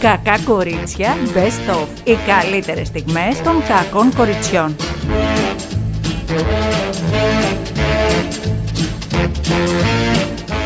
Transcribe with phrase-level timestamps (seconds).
[0.00, 1.86] Κακά κορίτσια Best of.
[2.04, 4.76] Οι καλύτερες στιγμές των κακών κοριτσιών.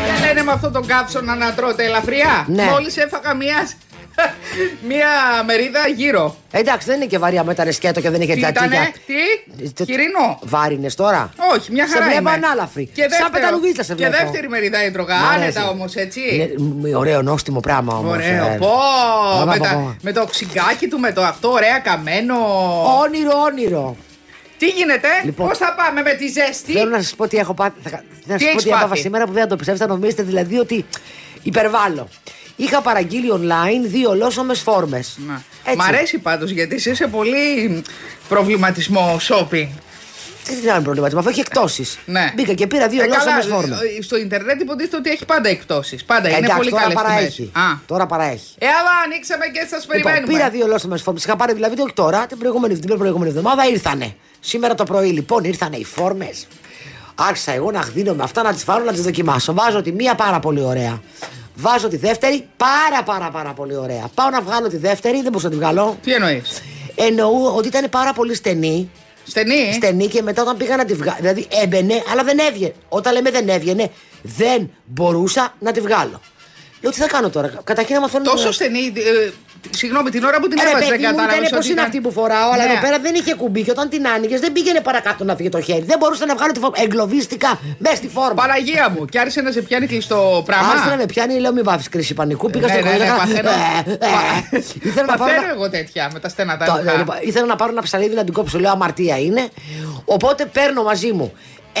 [0.07, 2.45] Δεν λένε με αυτόν τον καύσωνα να τρώτε ελαφριά.
[2.47, 2.63] Ναι.
[2.63, 3.75] Μόλις έφαγα μίας,
[4.89, 5.07] μία
[5.45, 6.35] μερίδα γύρω.
[6.51, 8.67] Εντάξει, δεν είναι και βαριά με τα ρεσκέτο και δεν είχε Τι τζατζίκια.
[8.67, 8.91] ήτανε,
[9.75, 10.39] τι, χοιρινό.
[10.43, 11.29] Βάρινες τώρα.
[11.55, 12.31] Όχι, μια Σε χαρά βλέπω είμαι.
[12.31, 12.85] ανάλαφρη.
[12.93, 14.23] Και Σαν δεύτερο- πεταλουδίτσα σε Και βλέπω.
[14.23, 15.15] δεύτερη μερίδα έτρωγα.
[15.15, 15.43] Μ' αρέσει.
[15.57, 16.19] Άνετα όμως, έτσι.
[16.33, 18.11] Είναι μ, ωραίο νόστιμο πράγμα όμως.
[18.15, 18.55] Ωραίο.
[18.59, 18.69] Πω,
[19.39, 19.95] Πα, με, πα, τα- πα.
[20.01, 22.35] με το οξυγκάκι του, με το αυτό, ωραία καμένο.
[23.03, 23.95] Όνειρο, όνειρο.
[24.57, 25.47] Τι γίνεται, Λοιπόν.
[25.47, 27.73] πώς θα πάμε με τη ζέστη; Θέλω να σας πω τι έχω πάθει.
[27.83, 27.89] Θα,
[28.25, 29.85] να Τι σας πω έχεις τι έπαθα πάθει; σήμερα που δεν θα το πιστεύετε.
[29.85, 30.85] Θα νομίζετε δηλαδή ότι
[31.43, 32.07] υπερβάλλω.
[32.55, 35.17] Είχα παραγγείλει online δύο ολόσωμες φόρμες.
[35.27, 35.43] Να.
[35.75, 37.81] Μ' αρέσει πάντως γιατί εσύ είσαι πολύ
[38.29, 39.67] προβληματισμό shopping.
[40.47, 41.97] Τι δεν είναι προβλήμα, αφού έχει εκτόσεις.
[42.05, 42.31] Ναι.
[42.35, 43.79] Μπήκα και πήρα δύο Ε, ολόσωμες καλά, φόρμες.
[43.99, 45.97] ε, Στο Ιντερνετ υποτίθεται ότι έχει πάντα εκπτώσει.
[46.05, 47.51] Πάντα είναι Εντάξει, πολύ τώρα καλές παραέχει.
[47.53, 47.61] Α.
[47.85, 48.53] Τώρα παραέχει.
[48.57, 50.33] Ε, αλλά ανοίξαμε και σας Λοιπόν, περιμένουμε.
[50.33, 51.23] πήρα δύο ολόσωμες φόρμες.
[51.23, 54.15] Είχα πάρει δηλαδή όχι τώρα, την προηγούμενη, την προηγούμενη εβδομάδα ήρθανε.
[54.39, 56.47] Σήμερα το πρωί λοιπόν ήρθανε οι φόρμες.
[57.15, 59.53] Άρχισα εγώ να χδίνω με αυτά να τις βάλω να τις δοκιμάσω.
[59.53, 61.01] Βάζω τη μία πάρα πολύ ωραία.
[61.55, 64.09] Βάζω τη δεύτερη πάρα πάρα πάρα πολύ ωραία.
[64.15, 65.97] Πάω να βγάλω τη δεύτερη, δεν μπορούσα να τη βγάλω.
[66.01, 66.61] Τι εννοείς;
[66.95, 68.89] Εννοώ ότι ήταν πάρα πολύ στενή.
[69.27, 71.17] Στενή; Στενή και μετά όταν πήγα να τη βγάλω.
[71.19, 72.73] Δηλαδή έμπαινε, αλλά δεν έβγαινε.
[72.89, 76.21] Όταν λέμε δεν έβγαινε, δεν μπορούσα να τη βγάλω.
[76.81, 77.51] Λέω τι θα κάνω τώρα.
[77.63, 78.93] Καταρχήν, άμα θέλω να- Τόσο στενή.
[78.95, 79.29] ε,
[79.69, 81.47] Συγγνώμη, την ώρα που την ε, Ρε έβαζε παιδί δεν μου, κατάλαβες.
[81.47, 82.71] ήταν πώς είναι αυτή που φοράω, αλλά Ναι.
[82.71, 85.61] εδώ πέρα δεν είχε κουμπί και όταν την άνοιγες δεν πήγαινε παρακάτω να φύγει το
[85.61, 85.83] χέρι.
[85.83, 86.75] Δεν μπορούσα να βγάλω τη φόρμα.
[86.81, 88.33] Εγκλωβίστηκα μέσα στη φόρμα.
[88.33, 91.63] Παναγία μου, και άρχισε να σε πιάνει κλειστό πράγμα; Άρχισε να με πιάνει, λέω μην
[91.63, 92.49] βάφεις κρίση πανικού.
[92.49, 93.17] Πήγα Ναι, στο ναι, ναι, κομμάτι.
[93.31, 93.49] παθαίνω.
[93.99, 95.19] Πα- Ήθελα να πάρω.
[95.31, 96.97] Παθαίνω να- εγώ τέτοια με τα στενά τα Το- ρούχα.
[96.97, 99.47] λοιπόν, Ήθελα να πάρω ένα ψαλίδι να την κόψω, λέω αμαρτία είναι.
[100.05, 101.33] Οπότε παίρνω μαζί μου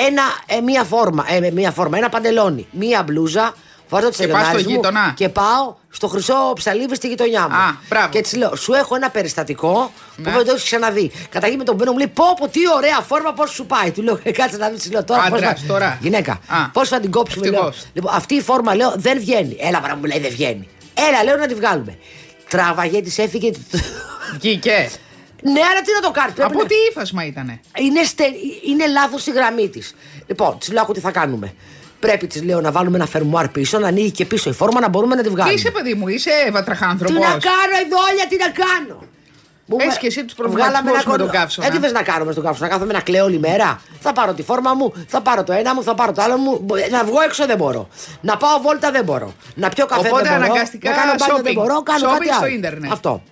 [0.07, 3.53] ένα, ε, μία, φόρμα, ε, μία φόρμα, ένα παντελόνι, μία μπλούζα,
[3.89, 5.13] βάζω τι Και πας στο γείτονα.
[5.15, 7.55] και πάω στο χρυσό ψαλίδι στη γειτονιά μου.
[7.55, 8.09] Α, μπράβο.
[8.09, 10.23] και τη λέω, σου έχω ένα περιστατικό Ναι.
[10.29, 11.11] που δεν το έχεις ξαναδεί.
[11.29, 13.91] Καταρχήν με τον παίρνω μου λέει, πω, πω, τι ωραία φόρμα, πώς σου πάει.
[13.91, 15.21] Του λέω, «Ε, κάτσε να δεις, τη λέω τώρα.
[15.29, 15.97] πώς Άντρας θα- τώρα.
[16.01, 16.31] Γυναίκα.
[16.47, 16.69] Α.
[16.73, 17.67] Πώς θα την κόψουμε, λέω.
[17.67, 17.87] Ευτυχώς.
[17.93, 19.57] Λοιπόν, αυτή η φόρμα λέω δεν βγαίνει.
[19.59, 20.67] Έλα, παρά μου λέει δεν βγαίνει.
[21.09, 21.97] Έλα, λέω να τη βγάλουμε.
[22.49, 23.51] Τράβαγε, τη έφυγε.
[24.33, 24.89] Βγήκε.
[25.41, 26.33] Ναι, αλλά τι να το κάνεις.
[26.39, 28.23] Από τι ύφασμα ήτανε; Είναι, στε...
[28.67, 29.95] είναι λάθος η γραμμή της.
[30.27, 31.53] Λοιπόν, της λέω «Άκου τι θα κάνουμε.
[31.99, 34.89] Πρέπει, της λέω, να βάλουμε ένα φερμουάρ πίσω, να ανοίγει και πίσω η φόρμα να
[34.89, 35.53] μπορούμε να τη Τι βγάλουμε.
[35.55, 37.13] είσαι, παιδί μου, είσαι Τι βατραχάνθρωπο.
[37.13, 39.03] να κάνω, εδώ, όλια τι να κάνω;
[39.67, 41.67] Μου Έχεις με- και εσύ τους βγάλαμε προβληματισμούς ένα με κονο- τον καύσωνα.
[41.67, 44.33] Ε, τι θες να κάνουμε στον καύσωνα, να κάθομαι να κλαίω όλη μέρα; Θα πάρω
[44.33, 46.59] τη φόρμα μου, θα πάρω το ένα μου, θα πάρω το άλλο μου.
[46.61, 47.87] Μπο- Να βγω έξω δεν μπορώ.
[48.21, 49.33] Να πάω βόλτα δεν μπορώ.
[49.55, 50.43] Να πιω καφέ Οπότε δεν μπορώ.
[50.45, 51.55] αναγκαστικά να κάνω μπάνιο δεν shopping.
[51.55, 51.81] μπορώ.
[51.83, 52.53] Κάνω Shopping κάτι στο άλλο.
[52.53, 52.91] ίντερνετ.
[52.91, 53.23] Αυτό.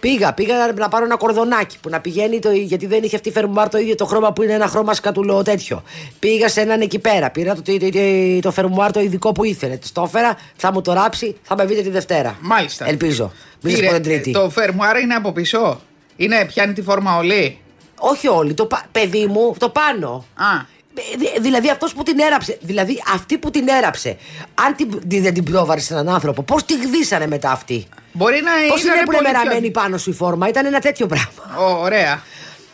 [0.00, 3.28] Πήγα, πήγα να, να πάρω ένα κορδονάκι που να πηγαίνει το, γιατί δεν είχε αυτή
[3.28, 5.82] η φερμουάρ το ίδιο το χρώμα που είναι ένα χρώμα σκατουλό τέτοιο.
[6.18, 7.98] Πήγα σε έναν εκεί πέρα, πήρα το, το, το, το,
[8.40, 9.76] το φερμουάρ το ειδικό που ήθελε.
[9.76, 12.36] Τη το έφερα, θα μου το ράψει, θα με βρείτε τη Δευτέρα.
[12.40, 12.88] Μάλιστα.
[12.88, 13.32] Ελπίζω.
[13.60, 14.30] Μην σας Πήρε- πω την Τρίτη.
[14.32, 15.80] Το φερμουάρ είναι από πίσω;
[16.16, 17.58] Είναι, πιάνει τη φόρμα όλη;
[17.98, 20.24] Όχι όλοι, το πα- παιδί μου, το πάνω.
[20.34, 20.74] Α.
[20.98, 24.16] Ε, δη- Δηλαδή αυτός που την έραψε, δηλαδή αυτή που την έραψε,
[24.54, 28.40] αν την, τη- δεν την πρόβαρε σε έναν άνθρωπο, πώς τη γδίσανε μετά αυτή; Μπορεί
[28.42, 30.78] να Πώς ήταν είναι που είναι πολύ πιο- μεραμένη πάνω σου η φόρμα, ήταν ένα
[30.80, 31.58] τέτοιο πράγμα.
[31.58, 32.22] Ω, ωραία.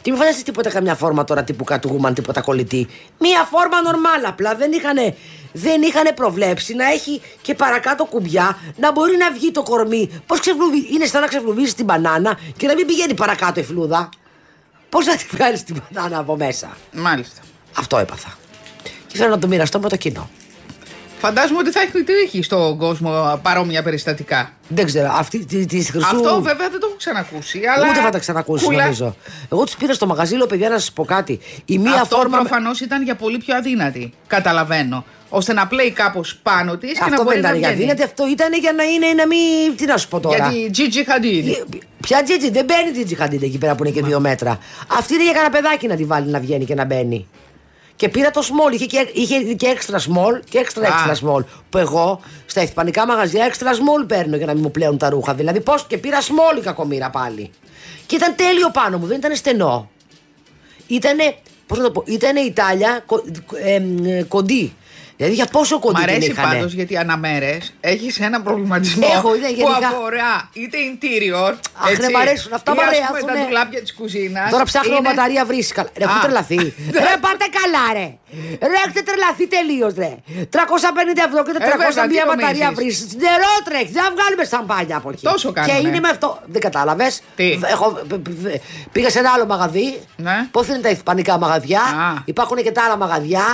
[0.02, 2.86] Και μην φανταστείς τίποτα καμιά φόρμα τώρα τύπου κατουγούμαν, τίποτα κολλητή;
[3.18, 4.54] Μία φόρμα νορμάλ απλά.
[4.54, 4.96] Δεν είχαν
[5.52, 10.20] δεν είχανε προβλέψει να έχει και παρακάτω κουμπιά, να μπορεί να βγει το κορμί.
[10.26, 10.88] Πώς ξεφλουβί...
[10.94, 14.08] Είναι σαν να ξεφλουβίσει την μπανάνα και να μην πηγαίνει παρακάτω η φλούδα.
[14.88, 17.40] Πώς να τη βγάλεις την μπανάνα από μέσα; Μάλιστα.
[17.76, 18.36] Αυτό έπαθα.
[19.06, 20.30] Και θέλω να το μοιραστώ με το κοινό.
[21.24, 24.50] Φαντάζομαι ότι θα έχει τύχει στον κόσμο παρόμοια περιστατικά.
[24.68, 26.06] Δεν ξέρω, αυτή τη, της χρυσού.
[26.16, 27.60] Αυτό βέβαια δεν το έχω ξανακούσει.
[27.76, 27.88] Αλλά...
[27.90, 28.82] Ούτε θα τα ξανακούσει Κούλα.
[28.82, 29.16] νομίζω.
[29.52, 31.40] Εγώ τους πήρα στο μαγαζί, λέω παιδιά να σας πω κάτι.
[31.64, 32.38] Η μία Αυτό φόρμα.
[32.38, 34.12] προφανώς ήταν για πολύ πιο αδύνατη.
[34.26, 35.04] Καταλαβαίνω.
[35.28, 37.82] ώστε να πλέει κάπως πάνω της και να Αυτό δεν μπορεί να ήταν για βγαίνει.
[37.82, 39.76] δύνατη, αυτό ήταν για να είναι να μην.
[39.76, 41.46] Τι να σου πω τώρα; Γιατί Gigi Hadid.
[41.48, 44.58] Ε, Ποια τζίτζι, δεν μπαίνει τζίτζι χαντίντα εκεί πέρα που είναι και δύο μέτρα.
[44.98, 47.28] Αυτή είναι για κανένα παιδάκι να τη βάλει να βγαίνει και να μπαίνει.
[48.02, 50.88] Και πήρα το small, είχε και, είχε και extra small και extra Α.
[50.88, 51.44] extra small.
[51.70, 55.34] Που εγώ στα ισπανικά μαγαζιά extra small παίρνω για να μην μου πλέουν τα ρούχα.
[55.34, 57.50] Δηλαδή πώς και πήρα small η κακομήρα πάλι.
[58.06, 59.90] Και ήταν τέλειο πάνω μου, δεν ήταν στενό.
[60.86, 63.22] Ήτανε, πώς να το πω, ήτανε η τάλια κο,
[63.64, 64.76] ε, ε, κοντή.
[65.22, 69.34] Δηλαδή για πόσο Μ' κοντή την αρέσει είχανε; πάντως γιατί αναμέρες έχεις ένα προβληματισμό Έχω,
[69.36, 69.88] είναι που γενικά.
[69.88, 71.52] αφορά είτε interior.
[71.82, 72.52] Αχ, έτσι, ναι, μ' αρέσουν.
[72.52, 73.38] Αυτά ή μ' ας αρέσουν, πούμε, ναι.
[73.38, 74.50] τα ντουλάπια της κουζίνας.
[74.50, 75.72] Τώρα ψάχνω μπαταρία βρύση.
[75.74, 75.88] Καλά.
[75.98, 76.20] Ρε, έχουν Α.
[76.20, 76.60] τρελαθεί.
[77.06, 78.06] ρε, πάτε καλά, ρε.
[78.70, 80.12] Ρε, έχετε τρελαθεί τελείως, ρε.
[80.50, 83.00] 350 ευρώ και Ε, βέβαια, 400 τι μία μπαταρία νομίζεις.
[83.00, 83.16] βρύση.
[83.26, 83.92] Νερό τρέχει.
[83.96, 85.24] Δεν θα βγάλουμε σαμπάνια από εκεί.
[85.32, 85.72] Τόσο κάνουμε.
[85.72, 86.28] Και είναι με αυτό.
[86.54, 87.46] Δεν κατάλαβες; Τι;
[88.92, 89.88] Πήγα σε ένα άλλο μαγαδί.
[90.26, 90.36] Ναι.
[90.50, 92.08] Πώς είναι τα ισπανικά μαγαδιά; Α.
[92.24, 93.44] Υπάρχουν και τα άλλα μαγαδιά.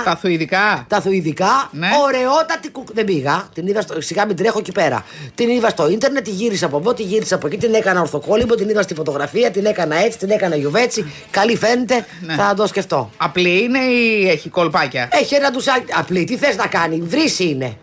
[0.87, 1.57] Τα θουηδικά.
[1.59, 1.87] Τα θουηδικά.
[1.87, 1.87] Ναι.
[2.03, 2.87] ωραιότατη κουκ.
[2.93, 3.49] Δεν πήγα.
[3.53, 4.01] Την είδα στο...
[4.01, 5.05] Σιγά μην τρέχω εκεί πέρα.
[5.35, 8.55] Την είδα στο ίντερνετ, τη γύρισα από εδώ, τη γύρισα από εκεί, την έκανα ορθοκόλλημπο,
[8.55, 11.11] την είδα στη φωτογραφία, την έκανα έτσι, την έκανα γιουβέτσι.
[11.31, 12.05] Καλή φαίνεται.
[12.21, 12.33] Ναι.
[12.33, 13.09] Θα το σκεφτώ.
[13.17, 15.93] Απλή είναι ή έχει κολπάκια; Έχει ένα ντουσάκι.
[15.95, 17.77] Απλή, τι θες να κάνει, βρύση είναι.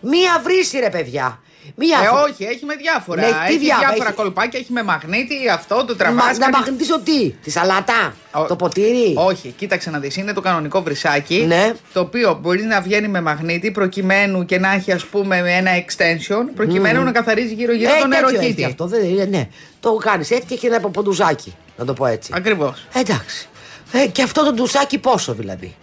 [0.00, 1.40] Μία βρύση, ρε παιδιά.
[1.74, 3.20] Μία Ε, βρύ- όχι, έχει με διάφορα.
[3.20, 6.38] Ναι, τι έχει διάφορα, διάφορα έχει- κολπάκια, έχει με μαγνήτη, αυτό το Μα, τραβάς.
[6.38, 9.12] να κάνει- μαγνητήσω τι, τη σαλάτα, Ο- το ποτήρι.
[9.16, 10.16] Όχι, κοίταξε να δεις.
[10.16, 11.44] Είναι το κανονικό βρυσάκι.
[11.46, 11.72] Ναι.
[11.92, 16.44] Το οποίο μπορεί να βγαίνει με μαγνήτη προκειμένου και να έχει, ας πούμε, ένα extension.
[16.54, 18.62] Προκειμένου να καθαρίζει γύρω-γύρω Ε, το τέτοιο νεροκύτη.
[18.62, 19.48] έχει αυτό, δεν είναι, ναι.
[19.80, 22.30] Το κάνεις έτσι και έχει ένα ποντουζάκι, να το πω έτσι.
[22.34, 22.86] Ακριβώς.
[22.92, 23.48] Εντάξει.
[23.92, 25.74] Ε, και αυτό το ντουσάκι πόσο δηλαδή;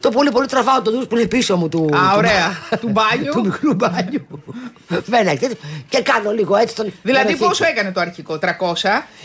[0.00, 1.78] Το πολύ πολύ τραβάω το ντους που είναι πίσω μου του.
[1.84, 2.58] Α, του- ωραία.
[2.80, 3.32] Του μπάνιου.
[3.32, 4.26] του μικρού μπάνιου.
[5.10, 5.36] Φαίνεται.
[5.46, 5.56] τέτοιο.
[5.88, 6.92] Και κάνω λίγο έτσι τον.
[7.02, 7.74] Δηλαδή, τον πόσο αρχή.
[7.78, 8.46] έκανε το αρχικό, 300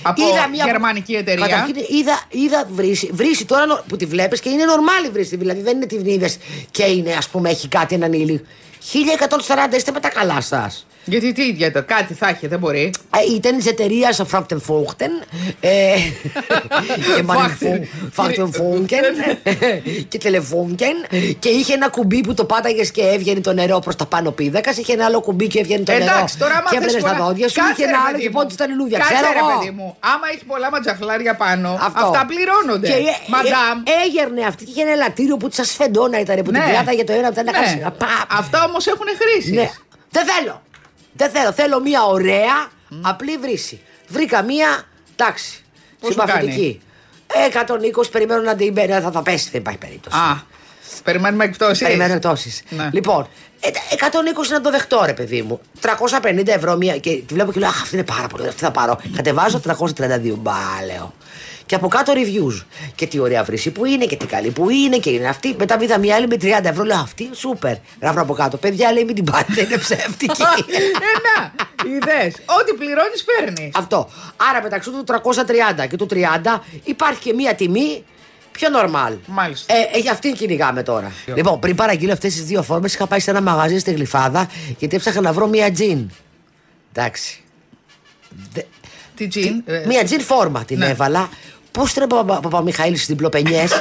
[0.02, 3.10] από Είδα μια γερμανική εταιρεία; Καταρχήν είδα, είδα βρύση.
[3.14, 5.36] Βρύση τώρα νο- που τη βλέπεις και είναι νορμάλη βρύση.
[5.36, 6.30] Δηλαδή δεν είναι την είδε
[6.72, 8.40] και είναι, ας πούμε, έχει κάτι έναν ήλιο.
[8.94, 10.86] 1140 είστε με τα καλά σας.
[11.06, 12.92] Γιατί τι ιδιαίτερο, κάτι θα έχει, δεν μπορεί.
[13.32, 15.12] Ε, ήταν της εταιρείας Φράκτεν Φόχτεν
[15.60, 15.70] ε,
[17.16, 17.88] και Φάχτεν.
[18.12, 19.04] Φάκτεν Φόγκεν
[20.08, 20.96] και Τελεφόγκεν
[21.40, 24.78] και είχε ένα κουμπί που το πάταγες και έβγαινε το νερό προς τα πάνω πίδακας.
[24.78, 26.04] Είχε ένα άλλο κουμπί και έβγαινε το νερό.
[26.04, 27.56] Εντάξει, τώρα άμα και θες έβλεπες τα πολλά- δόντια σου.
[27.60, 28.36] Κάτσε, Είχε ρε, ένα άλλο παιδί και μου.
[28.40, 28.98] πότε τα λουλούδια.
[28.98, 29.60] Κάτσε, Ξέρω ρε, εγώ.
[29.60, 29.88] παιδί μου.
[30.00, 32.06] Άμα έχεις πολλά ματζαφλάρια πάνω, Αυτό.
[32.06, 32.88] αυτά πληρώνονται.
[32.88, 33.76] Και ε- Μαντάμ.
[33.84, 37.06] ε- έγερνε αυτή και είχε ένα ελαττήριο που της σφεντόνα ήταν που την πλάτα για
[37.10, 37.58] το ένα από τα ένα ναι.
[37.58, 37.78] κάτσε.
[38.02, 38.08] Πα,
[38.42, 39.52] Αυτά όμως έχουν χρήση.
[39.60, 39.68] Ναι.
[40.16, 40.56] Δεν θέλω.
[41.16, 41.52] Δεν θέλω.
[41.52, 42.70] Θέλω μια ωραία,
[43.02, 43.82] απλή βρύση.
[44.08, 44.84] Βρήκα μια,
[45.16, 45.64] εντάξει,
[46.00, 46.82] Πώς σου συμπαθητική.
[47.28, 47.60] Ε,
[48.02, 50.18] 120 περιμένω να την μπαίνει, θα, θα πέσει, δεν υπάρχει περίπτωση.
[50.18, 50.44] Α,
[51.04, 51.88] περιμένουμε εκπτώσεις.
[51.88, 52.64] Περιμένω εκτόσει.
[52.70, 52.90] Ναι.
[52.94, 53.28] Λοιπόν,
[53.60, 53.70] ε,
[54.00, 55.62] 120 να το δεχτώ, ρε παιδί μου.
[55.82, 56.98] 350 ευρώ μία.
[56.98, 58.50] Και τη βλέπω και λέω Αχ, αυτή είναι πάρα πολύ ωραία.
[58.54, 59.00] Αυτή θα πάρω.
[59.16, 60.36] Κατεβάζω 332.
[60.38, 60.54] Μπα,
[60.86, 61.14] λέω.
[61.66, 62.64] Και από κάτω reviews.
[62.96, 65.56] Και τι ωραία βρύση που είναι και τι καλή που είναι και είναι αυτή.
[65.60, 66.84] Μετά είδα μια άλλη με 30 ευρώ.
[66.84, 67.76] Λέω αυτή, σούπερ.
[68.02, 68.58] Γράφω από κάτω.
[68.58, 70.42] Παιδιά λέει μην την πάτε, είναι ψεύτικη.
[70.42, 70.78] ε,
[71.26, 71.52] να,
[71.92, 72.34] είδε.
[72.60, 73.76] Ό,τι πληρώνεις, παίρνεις.
[73.76, 74.10] Αυτό.
[74.50, 75.04] Άρα μεταξύ του
[75.84, 78.04] 330 και του 30 υπάρχει και μία τιμή
[78.52, 79.18] πιο normal.
[79.26, 79.74] Μάλιστα.
[79.76, 81.12] Ε, ε, για αυτήν κυνηγάμε τώρα.
[81.36, 84.96] Λοιπόν, πριν παραγγείλω αυτές τις δύο φόρμες, είχα πάει σε ένα μαγαζί στη Γλυφάδα γιατί
[84.96, 86.10] έψαχνα να βρω μία τζιν.
[86.94, 87.44] Εντάξει.
[88.54, 88.62] Δε-
[89.16, 90.86] Τι τζιν; ε, μία τζιν φόρμα την ναι.
[90.86, 91.30] έβαλα.
[91.76, 93.72] Πώς τρέπα παπα, Παπαμιχαήλ στις διπλοπενιές;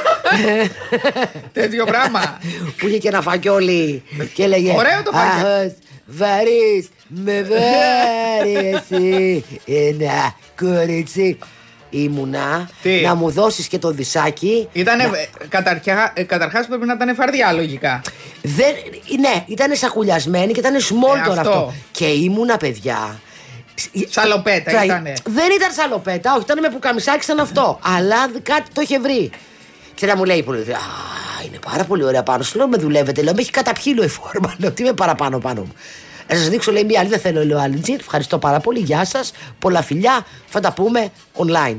[1.52, 2.38] Τέτοιο πράγμα.
[2.78, 4.02] που είχε και ένα φακιόλι
[4.34, 5.64] και έλεγε Ωραίο το φακιόλι.
[5.64, 5.70] «Αχ,
[6.06, 11.38] Βαρύς, με βάρει εσύ ένα κορίτσι
[11.90, 16.86] Ήμουνα Τι; να μου δώσεις και το δισάκι Ήτανε, να- ε, καταρχιά, ε, καταρχάς πρέπει
[16.86, 18.00] να ήταν φαρδιά λογικά.
[18.42, 18.74] Δεν,
[19.20, 21.50] ναι, ήταν σακουλιασμένη και ήταν small Ε, τώρα αυτό.
[21.52, 21.72] αυτό.
[21.90, 23.20] Και ήμουνα, παιδιά.
[24.08, 25.12] Σαλοπέτα Τρα- ήτανε.
[25.24, 27.78] Δεν ήταν σαλοπέτα, όχι, ήταν με πουκαμισάκι σαν αυτό.
[27.82, 29.30] αλλά δ- κάτι το είχε βρει.
[29.94, 30.58] Και να μου λέει πολύ.
[30.72, 30.78] Α,
[31.46, 32.42] είναι πάρα πολύ ωραία πάνω.
[32.42, 33.22] Σου λέω με δουλεύετε.
[33.22, 34.54] Λέω με έχει καταπιεί η φόρμα.
[34.58, 35.72] Λέω τι με παραπάνω πάνω μου.
[36.28, 37.08] Να σας δείξω, λέει μία άλλη.
[37.08, 37.96] Δεν θέλω, λέω άλλη τζιν.
[38.00, 38.78] Ευχαριστώ πάρα πολύ.
[38.78, 39.32] Γεια σας.
[39.58, 40.26] Πολλά φιλιά.
[40.46, 41.76] Θα τα πούμε online.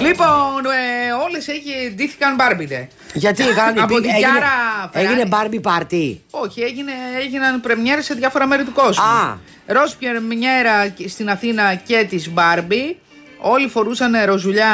[0.00, 2.88] Λοιπόν, ε, όλες έχει, ντύθηκαν μπάρμπιντε.
[3.14, 5.00] Γιατί κάνανε Από πήγε- την έγινε, Chiara Ferrari.
[5.10, 6.16] έγινε Barbie party.
[6.30, 9.04] Όχι, έγινε, έγιναν πρεμιέρες σε διάφορα μέρη του κόσμου.
[9.04, 9.36] Α.
[9.68, 12.98] Ροζ πρεμιέρα στην Αθήνα και της Μπάρμπι.
[13.40, 14.70] Όλοι φορούσαν ροζουλιά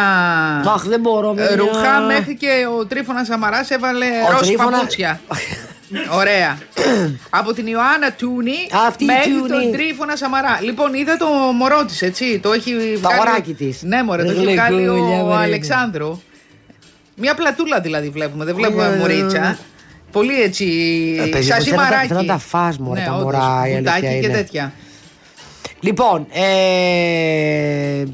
[0.67, 1.57] Αχ, δεν μπορώ, ε, παιδιά.
[1.57, 2.49] ρούχα μέχρι και
[2.79, 5.21] ο Τρίφωνας Αμαράς έβαλε Ο ροζ Τρίφωνα- παπούτσια.
[6.21, 6.59] Ωραία.
[7.31, 8.53] Από την Ιωάννα Τούνη
[8.87, 9.49] Αυτή η μέχρι Τούνη.
[9.49, 10.59] τον Τρίφωνα Σαμαρά.
[10.63, 12.39] Λοιπόν, είδα το μωρό της, έτσι.
[12.39, 13.15] Το έχει βγάλει.
[13.15, 13.83] αγοράκι της.
[13.83, 15.43] Ναι, μωρέ, το έχει Γλυκούλια, βγάλει ο μωρέ.
[15.43, 16.21] Αλεξάνδρου.
[17.17, 18.45] Μια πλατούλα δηλαδή βλέπουμε.
[18.45, 19.59] Δεν βλέπουμε Ναι, μωρίτσα.
[20.13, 20.65] Πολύ έτσι.
[21.21, 22.07] Ε, παιδί, σαν μου, θέλω να τα- ζυμαράκι.
[22.09, 24.37] θέλω να τα φας, μωρέ, τα όντως, μωρά, η μπουτάκι αλήθεια και είναι.
[24.37, 24.73] τέτοια.
[25.85, 28.05] Λοιπόν, ε...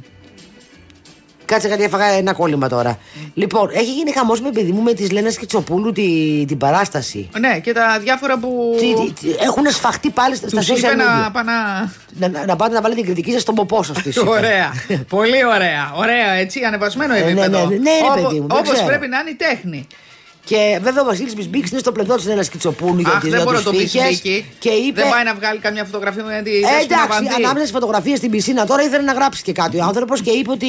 [1.45, 2.99] Κάτσε κάτι, έφαγα ένα κόλλημα τώρα.
[3.35, 7.29] Λοιπόν, έχει γίνει χαμός με παιδί μου με τη Λένα Κιτσοπούλου τη, την παράσταση.
[7.39, 8.77] Ναι, και τα διάφορα που.
[8.79, 11.31] Τι, τι, τι, έχουν σφαχτεί πάλι στα, στα Του είπε social να media.
[11.33, 12.29] πάνε να.
[12.29, 13.97] Να, να, να πάτε να βάλετε την κριτική σας στον ποπό σας.
[14.27, 14.73] Ωραία.
[15.09, 15.93] Πολύ ωραία.
[15.97, 17.59] Ωραία, έτσι, ανεβασμένο ναι, επίπεδο.
[17.59, 18.87] ναι, ναι, ναι, ρε παιδί μου, δεν Όπως ξέρω.
[18.87, 19.87] πρέπει να είναι η τέχνη.
[20.51, 23.39] Και βέβαια ο Βασίλης Μπισμπίξ είναι στο πλευρό της Λένα Κιτσοπούλου για Αχ, τις δεν
[23.39, 24.45] για μπορώ τους το πεις φύκες εκεί.
[24.59, 25.01] Και είπε.
[25.03, 27.29] Δεν πάει να βγάλει καμιά φωτογραφία με τη Ε, Δέσποινα εντάξει, Βαντή.
[27.35, 30.51] ανάμεσα στις φωτογραφίες στην πισίνα τώρα ήθελε να γράψει και κάτι ο άνθρωπος και είπε
[30.51, 30.67] ότι.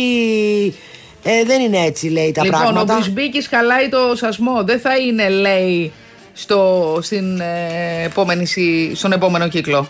[1.24, 2.94] Ε, δεν είναι έτσι, λέει τα Λοιπόν, πράγματα.
[2.94, 4.64] ο Μπισμπίκης χαλάει το σασμό.
[4.64, 5.92] Δεν θα είναι, λέει,
[6.34, 9.90] στο, στην, ε, επόμενη, συ- στον επόμενο κύκλο.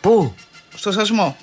[0.00, 0.34] Πού,
[0.74, 1.36] Στο σασμό.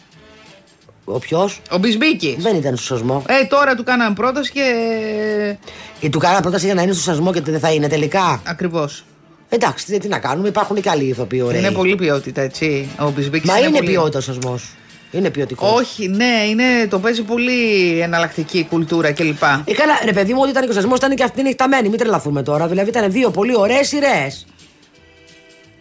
[1.05, 2.43] Ο ποιος; Ο Μπισμπίκης.
[2.43, 3.24] Δεν ήταν στο σασμό.
[3.27, 4.62] Ε, τώρα του κάναν πρόταση και.
[6.01, 8.41] Ε, του κάνανε πρόταση για να είναι στο σασμό και δεν θα είναι τελικά.
[8.45, 9.03] Ακριβώς.
[9.50, 11.60] Εντάξει, τι, τι να κάνουμε, υπάρχουν και άλλοι ηθοποιοί ωραίοι.
[11.60, 12.88] Είναι πολύ ποιότητα, έτσι.
[13.00, 13.89] Ο Μπισμπίκης Μα είναι, πολύ...
[13.89, 14.60] ποιότητας ο σασμό.
[15.12, 15.72] Είναι ποιοτικός.
[15.72, 19.43] Όχι, ναι, είναι, το παίζει πολύ εναλλακτική η κουλτούρα κλπ.
[19.65, 21.89] Ε, καλά, ρε παιδί μου, ότι ήταν και ο σασμό, ήταν και αυτή είναι χταμένη.
[21.89, 22.67] Μην τρελαθούμε τώρα.
[22.67, 24.45] Δηλαδή ήταν δύο πολύ ωραίες σειρές.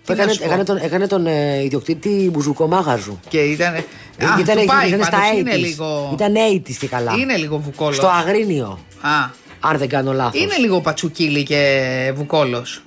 [0.04, 3.18] Τι να Έκανε, σου πω; έκανε τον, έκανε τον ε, ιδιοκτήτη Μπουζουκό Μάγαζου.
[3.28, 3.74] Και ήταν.
[3.74, 3.78] Ε,
[4.24, 5.38] Α, ήταν, του πάει, ήταν στα πάντως, 80's.
[5.38, 6.10] είναι λίγο.
[6.12, 7.12] Ήταν 80's και καλά.
[7.18, 7.96] Είναι λίγο βουκόλος.
[7.96, 8.78] Στο Αγρίνιο.
[9.00, 9.10] Α,
[9.60, 10.40] Αν δεν κάνω λάθος.
[10.40, 12.82] είναι λίγο πατσουκίλι και βουκόλος.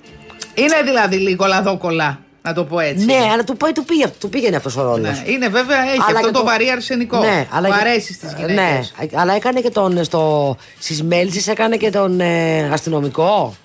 [0.54, 3.06] Είναι δηλαδή λίγο λαδόκολα, να το πω έτσι.
[3.06, 5.00] Ναι, αλλά του, πάει, του, πήγε, του πήγαινε αυτός ο ρόλος.
[5.00, 7.18] Ναι, Είναι βέβαια, έχει Αλλά αυτό και το, το- βαρύ αρσενικό.
[7.20, 8.56] Ναι, αλλά που και- αρέσει στις γυναίκες.
[8.56, 8.80] Ναι,
[9.14, 10.04] αλλά έκανε και τον.
[10.04, 13.56] Στο, στις Μέλισσες έκανε και τον ε, αστυνομικό.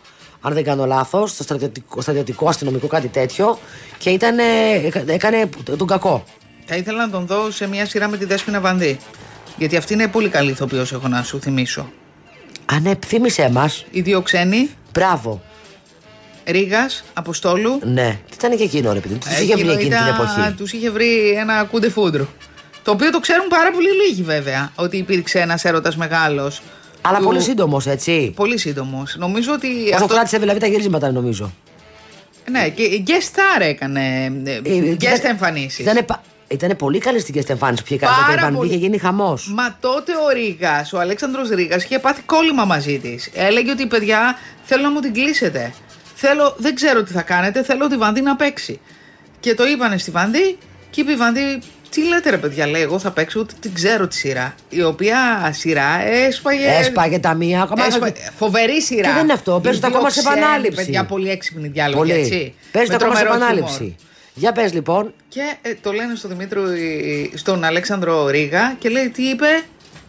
[0.40, 3.58] Αν δεν κάνω λάθος, στο στρατιωτικό, στρατιωτικό αστυνομικό κάτι τέτοιο.
[3.98, 4.42] Και ήταν, ε,
[4.86, 6.24] έκα- έκανε τον κακό.
[6.64, 8.98] Θα ήθελα να τον δω σε μια σειρά με τη Δέσποινα Βανδύ.
[9.56, 11.92] Γιατί αυτή είναι πολύ καλή ηθοποιός, έχω να σου θυμίσω.
[12.66, 13.70] Αν ναι, θύμισε μα.
[13.90, 15.42] Οι δύο ξένοι, Μπράβο.
[16.46, 17.78] Ρίγα, Αποστόλου.
[17.84, 18.18] Ναι.
[18.30, 19.14] Τι ήταν και εκείνο, ρε παιδί.
[19.14, 22.28] Τους είχε βρει Εκείνο εκείνη την εποχή; Τους είχε βρει ένα κούντε φούντρο.
[22.82, 24.72] Το οποίο το ξέρουν πάρα πολύ λίγοι βέβαια.
[24.74, 26.62] Ότι υπήρξε ένας έρωτας μεγάλος.
[27.02, 28.32] Αλλά πολύ σύντομος, έτσι.
[28.36, 29.16] Πολύ σύντομος.
[29.18, 29.66] Νομίζω ότι.
[29.86, 30.06] Όσο Αυτό...
[30.14, 31.52] κράτησε δηλαδή τα γυρίσματα, νομίζω.
[32.50, 34.24] Ναι, και guest star έκανε.
[34.44, 35.78] ε, Ε, Guest ήταν- εμφανίσεις.
[35.78, 38.56] Ήτανε, πα- ήτανε πολύ καλή στην guest εμφάνιση που είχε κάνει Πάρα τότε η Βανδύ,
[38.56, 38.68] πολύ.
[38.70, 39.52] είχε γίνει χαμός.
[39.54, 43.30] Μα τότε ο Ρίγα, ο Αλέξανδρος Ρίγα, είχε πάθει κόλλημα μαζί της.
[43.34, 45.72] Έλεγε ότι παιδιά, θέλω να μου την κλείσετε.
[46.14, 48.80] Θέλω, δεν ξέρω τι θα κάνετε, θέλω τη Βανδύ να παίξει.
[49.40, 50.58] Και το είπανε στη Βανδύ
[50.90, 51.58] και είπε η Βανδύ,
[51.90, 54.54] τι λέτε ρε παιδιά, λέει, εγώ θα παίξω, ούτε την ξέρω τη σειρά.
[54.68, 56.66] Η οποία σειρά έσπαγε.
[56.80, 57.62] Έσπαγε τα μία.
[57.62, 59.08] Ακόμα έσπαγε- Φοβερή σειρά.
[59.08, 60.84] Και δεν είναι αυτό, Οι παίζουν δύο ακόμα σε ξένοι επανάληψη.
[60.84, 62.12] Παιδιά, πολύ έξυπνοι διάλογοι, Πολύ.
[62.12, 62.54] έτσι.
[62.72, 63.74] Παίζει Με ακόμα σε τρομερό επανάληψη.
[63.76, 63.94] χιούμορ.
[64.34, 65.12] Για πες λοιπόν.
[65.28, 69.62] Και ε, το λένε στον Δημήτρο, ε, στον Αλέξανδρο Ρίγα και λέει τι είπε,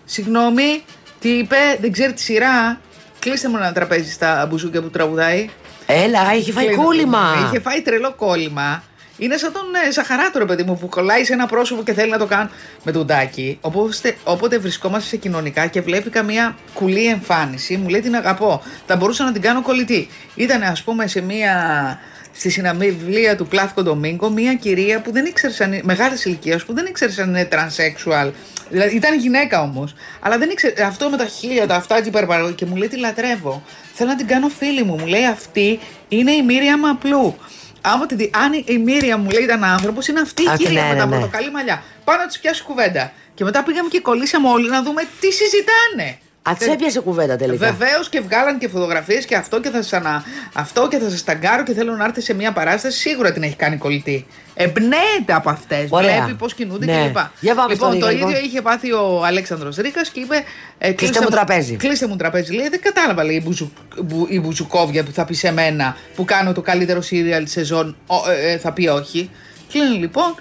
[0.06, 0.84] συγγνώμη,
[1.20, 2.80] τι είπε, δεν ξέρει τη σειρά;
[3.20, 5.50] Κλείστε μου ένα τραπέζι στα μπουζούκια που τραγουδάει.
[5.86, 6.84] Έλα, είχε φάει Κλείνω.
[6.84, 7.46] κόλλημα.
[7.48, 8.84] Είχε φάει τρελό κόλλημα.
[9.22, 12.10] Είναι σαν τον ε, Σαχαράτο, ρε παιδί μου, που κολλάει σε ένα πρόσωπο και θέλει
[12.10, 12.50] να το κάνει
[12.84, 13.58] με τον τάκι.
[13.62, 18.62] Όποτε, όποτε βρισκόμαστε σε κοινωνικά και βλέπει καμία κουλή εμφάνιση, μου λέει την αγαπώ.
[18.88, 20.08] Θα μπορούσα να την κάνω κολλητή.
[20.36, 22.00] Ήταν, ας πούμε, σε μία.
[22.34, 25.80] Στη συναυλία του Πλάθκο Ντομίνγκο, μία κυρία που δεν ήξερε αν.
[25.84, 28.32] μεγάλης ηλικίας, που δεν ήξερε αν είναι τρανσέξουαλ.
[28.70, 29.94] Δηλαδή ήταν γυναίκα όμως.
[30.20, 30.84] Αλλά δεν ήξερε.
[30.84, 32.54] Αυτό με τα χίλια, τα αυτά, την υπερπαραγωγή.
[32.54, 33.64] Και μου λέει τη λατρεύω.
[33.94, 34.96] Θέλω να την κάνω φίλη μου.
[35.00, 37.36] Μου λέει αυτή είναι η Μύρια Μαπλού.
[37.82, 40.82] Άμα τη δει, αν η Μύρια μου λέει ήταν άνθρωπος, είναι αυτή η Α, κυρία
[40.82, 41.12] ναι, με ναι, τα ναι.
[41.16, 41.84] πορτοκαλί μαλλιά.
[42.04, 43.12] Πάνω να της πιάσει κουβέντα.
[43.34, 46.18] Και μετά πήγαμε και κολλήσαμε όλοι να δούμε τι συζητάνε.
[46.44, 47.72] Α, τη έπιασε κουβέντα τελικά.
[47.72, 50.24] Βεβαίως και βγάλαν και φωτογραφίες και αυτό και θα σας ανα...
[50.54, 52.98] αυτό και θα σας ταγκάρω και θέλω να έρθει σε μια παράσταση.
[52.98, 54.28] Σίγουρα την έχει κάνει κολλητή.
[54.54, 55.88] Εμπνέεται από αυτές.
[55.90, 56.24] Ωραία.
[56.24, 57.04] Βλέπει πώς κινούνται Ναι.
[57.06, 57.18] κλπ.
[57.40, 58.44] Για πάμε λοιπόν, στο το Ρίγα, ίδιο λοιπόν.
[58.50, 60.44] είχε πάθει ο Αλέξανδρος Ρίκα και είπε.
[60.78, 61.76] Ε, Κλείστε μου τραπέζι.
[61.76, 62.54] Κλείστε μου τραπέζι.
[62.54, 63.72] Λέει, δεν κατάλαβα, λέει η, μπουζου,
[64.04, 67.96] μπου- η μπουζουκόβια που θα πει σε μένα που κάνω το καλύτερο σύριαλ σεζόν.
[68.08, 69.30] Ο, ε, ε, θα πει όχι.
[69.72, 70.36] Κλείνει λοιπόν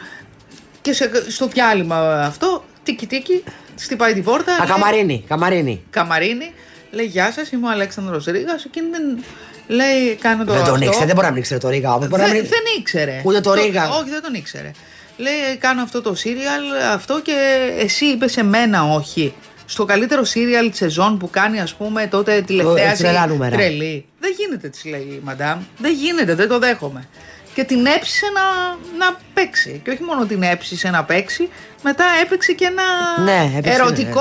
[0.80, 3.44] και σε, στο διάλειμμα αυτό, τίκι τίκι,
[3.80, 4.52] χτυπάει την πόρτα.
[4.54, 5.82] Α, λέει, καμαρίνη, καμαρίνη.
[5.90, 6.52] Καμαρίνη,
[6.90, 8.60] λέει Γεια σας, είμαι ο Αλέξανδρος Ρίγα.
[8.66, 9.24] Εκείνη δεν
[9.66, 10.84] λέει: Κάνω το Δεν τον αυτό.
[10.84, 12.08] ήξερε, δεν μπορεί να μην ήξερε το Ρίγα όμως.
[12.08, 13.20] Δεν, δεν ήξερε.
[13.24, 13.88] Ούτε το Ρίγα.
[13.88, 14.70] Όχι, δεν τον ήξερε.
[15.16, 17.34] Λέει: Κάνω αυτό το σύριαλ, αυτό και
[17.78, 19.34] εσύ είπες σε μένα όχι.
[19.66, 23.02] Στο καλύτερο σύριαλ της σεζόν που κάνει, ας πούμε, τότε τηλεθέαση.
[23.02, 23.56] τρελά νούμερα.
[23.56, 24.04] Τρελή.
[24.20, 25.58] Δεν γίνεται, της λέει η μαντάμ.
[25.78, 27.08] Δεν γίνεται, δεν το δέχομαι.
[27.60, 28.42] Και την έψησε να,
[29.06, 29.80] να παίξει.
[29.84, 31.48] Και όχι μόνο την έψησε να παίξει,
[31.82, 32.82] μετά έπαιξε και ένα
[33.24, 34.20] Ναι, έπαιξε, ερωτικό,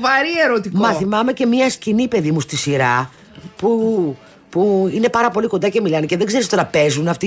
[0.00, 0.78] βαρύ ερωτικό.
[0.78, 3.10] Μα θυμάμαι και μία σκηνή, παιδί μου, στη σειρά
[3.56, 4.16] που,
[4.50, 7.08] που είναι πάρα πολύ κοντά και μιλάνε και δεν ξέρεις τώρα παίζουν.
[7.08, 7.26] Αυτή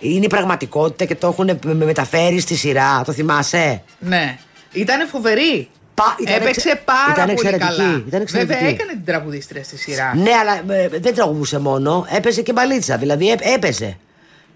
[0.00, 3.02] είναι η πραγματικότητα και το έχουν με- μεταφέρει στη σειρά.
[3.04, 4.38] Το θυμάσαι; Ναι.
[4.72, 5.68] Ήταν φοβερή.
[5.94, 8.02] Πα- ήταν Έπαιξε εξε- πάρα ήταν πολύ εξαιρετική, καλά.
[8.06, 8.54] ήταν εξαιρετική.
[8.54, 10.12] Βέβαια έκανε την τραγουδίστρια στη σειρά.
[10.16, 12.06] Ναι, αλλά ε, δεν τραγουδούσε μόνο.
[12.10, 12.96] Έπαιζε και μπαλίτσα.
[12.96, 13.96] Δηλαδή έ- έπαιζε.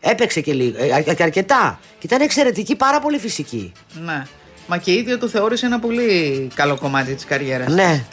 [0.00, 0.76] Έπαιξε και λίγο.
[0.84, 1.78] ε, α- και αρκετά.
[1.98, 3.72] Και ήταν εξαιρετική, πάρα πολύ φυσική.
[4.04, 4.22] Ναι.
[4.66, 7.72] Μα και η ίδια το θεώρησε ένα πολύ καλό κομμάτι της καριέρας.
[7.72, 8.04] Ναι.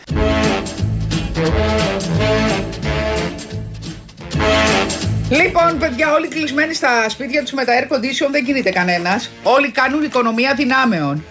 [5.29, 9.29] Λοιπόν, παιδιά, όλοι κλεισμένοι στα σπίτια τους με τα air condition δεν κινείται κανένας.
[9.43, 11.23] Όλοι κάνουν οικονομία δυνάμεων.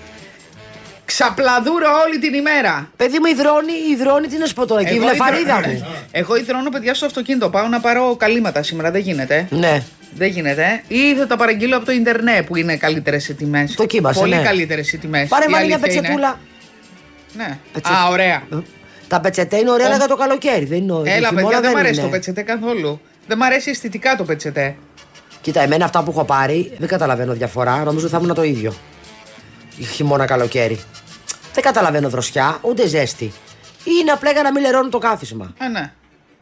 [1.05, 2.91] Ξαπλαδούρο όλη την ημέρα.
[2.97, 4.83] Παιδί μου, υδρώνει, υδρώνει τι να σου πω τώρα.
[4.85, 5.87] Και η Εγώ βλεφαρίδα υδρω- μου.
[6.11, 7.51] Εγώ υδρώνω παιδιά στο αυτοκίνητο.
[7.51, 8.91] Πάω να πάρω καλύματα σήμερα.
[8.91, 9.47] Δεν γίνεται.
[9.51, 9.83] Ναι.
[10.17, 10.83] Δεν γίνεται.
[10.89, 13.75] Ή θα τα παραγγείλω από το Ιντερνετ που είναι καλύτερες οι τιμές.
[13.75, 14.43] Το κοίμασε, Πολύ ναι.
[14.43, 15.29] καλύτερες οι τιμές.
[15.29, 16.39] Πάρε μάλλον μια πετσετούλα.
[17.37, 17.59] Ναι.
[17.73, 18.43] Πετσε- Α, ωραία.
[19.09, 20.65] Τα πετσετέ είναι ωραία Ο- για το καλοκαίρι.
[20.65, 22.03] Δεν είναι το Έλα, χειμώνα παιδιά, δεν μ' αρέσει είναι.
[22.03, 23.01] το πετσετέ καθόλου.
[23.27, 24.77] Δεν μ' αρέσει αισθητικά το πετσετέ.
[25.41, 27.85] Κοίτα, εμένα αυτά που έχω πάρει δεν καταλαβαίνω διαφορά.
[27.85, 28.75] Νομίζω θα ήμουν το ίδιο.
[29.95, 30.81] Χειμώνα καλοκαίρι.
[31.55, 33.33] Δεν καταλαβαίνω δροσιά, ούτε ζέστη.
[34.01, 35.55] Είναι απλά για να μην λερώνω το κάθισμα.
[35.59, 35.93] Α, ναι.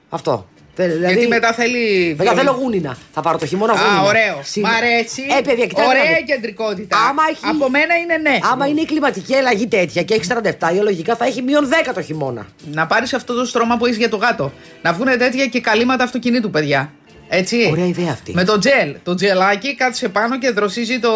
[0.09, 0.49] Αυτό.
[0.77, 2.15] Θε- δηλαδή- Γιατί μετά θέλει.
[2.19, 2.97] Μετά θέλω γούνινα.
[3.13, 3.99] Θα πάρω το χειμώνα γούνινα.
[4.01, 4.41] Α, ωραίο.
[4.43, 4.73] Σίγουρα.
[4.73, 5.23] Μ' αρέσει.
[5.39, 6.33] Ε, παιδιά, κοιτάξτε να Ωραία δείτε.
[6.33, 6.97] κεντρικότητα.
[7.09, 8.39] Άμα έχει- Από μένα είναι ναι.
[8.53, 11.93] Άμα είναι η κλιματική αλλαγή τέτοια και έχει 47, η λογικά θα έχει μείον 10
[11.95, 12.47] το χειμώνα.
[12.73, 14.53] Να πάρεις αυτό το στρώμα που έχεις για το γάτο.
[14.83, 16.93] Να βγουν τέτοια και καλύματα αυτοκινήτου, παιδιά.
[17.29, 17.69] Έτσι.
[17.71, 18.33] Ωραία ιδέα αυτή.
[18.35, 18.95] Με το τζελ.
[19.03, 21.11] Το τζελάκι κάτσε πάνω και δροσίζει το.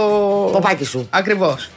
[0.52, 1.08] Το πάκι σου.
[1.10, 1.70] Ακριβώς.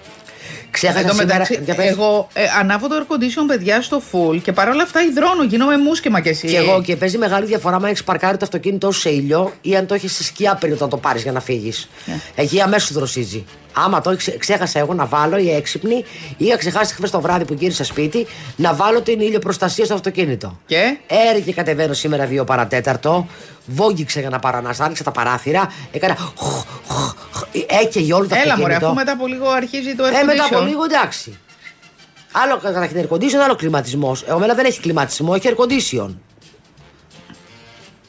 [0.72, 1.28] Ξέχασα Εν τω σήμερα.
[1.40, 1.90] μεταξύ, για πες.
[1.90, 5.44] εγώ ε, ανάβω το air condition, παιδιά, στο full και παρόλα αυτά υδρώνω.
[5.44, 6.48] Γίνομαι μουσκεμα κι εσύ.
[6.48, 9.76] Και εγώ και παίζει μεγάλη διαφορά αν έχεις παρκάρει το αυτοκίνητό σου σε ήλιο ή
[9.76, 11.90] αν το έχεις σε σκιά πριν όταν το πάρεις για να φύγεις.
[12.06, 12.20] Ναι.
[12.36, 13.46] Εκεί αμέσως δροσίζει.
[13.74, 16.04] Άμα το ξε- ξέχασα εγώ να βάλω ή έξυπνη,
[16.38, 20.60] είχα ξεχάσει χθες το βράδυ που γύρισα σπίτι να βάλω την ήλιο στο αυτοκίνητο.
[20.66, 20.98] Και;
[21.32, 23.28] Έρη και κατεβαίνω σήμερα 2 παρατέταρτο.
[23.66, 25.72] Βόγγιξε για να παρανάσω, άνοιξα τα παράθυρα.
[25.92, 26.16] Έκανα.
[26.16, 27.31] χ, χ, χ,
[27.84, 28.86] Έκαιγε όλο το Έλα, μωρέ, αυτοκίνητο.
[28.86, 30.66] αφού μετά από λίγο αρχίζει το air Ε, μετά από condition.
[30.68, 31.38] λίγο εντάξει.
[32.32, 34.24] Άλλο καταρχήν air condition, άλλο κλιματισμός.
[34.28, 36.10] Εγώ μένα δεν έχει κλιματισμό, έχει air condition.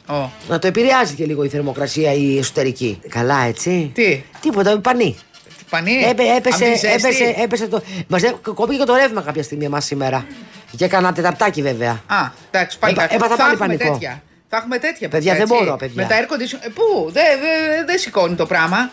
[0.06, 0.30] Ω.
[0.48, 3.00] Να το επηρεάζει και λίγο η θερμοκρασία η εσωτερική.
[3.08, 3.90] Καλά, έτσι.
[3.94, 5.16] Τι; Τίποτα, πανί.
[5.58, 7.82] Τι Πανί; Έπε, έπεσε, Απ' τη ζέστη; έπεσε, έπεσε το.
[8.08, 10.26] Μας έ- κόπηκε και το ρεύμα κάποια στιγμή εμάς σήμερα.
[10.70, 11.90] Για κανένα τεταρτάκι βέβαια.
[12.06, 12.16] Α,
[12.50, 13.14] εντάξει, πάλι Έπα- καλά.
[13.14, 13.92] έπαθα θα πάλι έχουμε πανικό.
[13.92, 14.22] τέτοια.
[14.48, 15.08] Θα έχουμε τέτοια.
[15.08, 15.54] Παιδιά, δεν έτσι.
[15.54, 16.02] μπορώ, παιδιά.
[16.02, 16.58] Με τα air condition.
[16.60, 18.90] Ε, πού, δεν δε, δεν σηκώνει το πράγμα.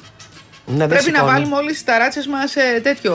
[0.72, 1.34] Ναι, δεν Πρέπει να σηκώνει.
[1.34, 3.14] βάλουμε όλες τις ταράτσες μας ε, τέτοιο.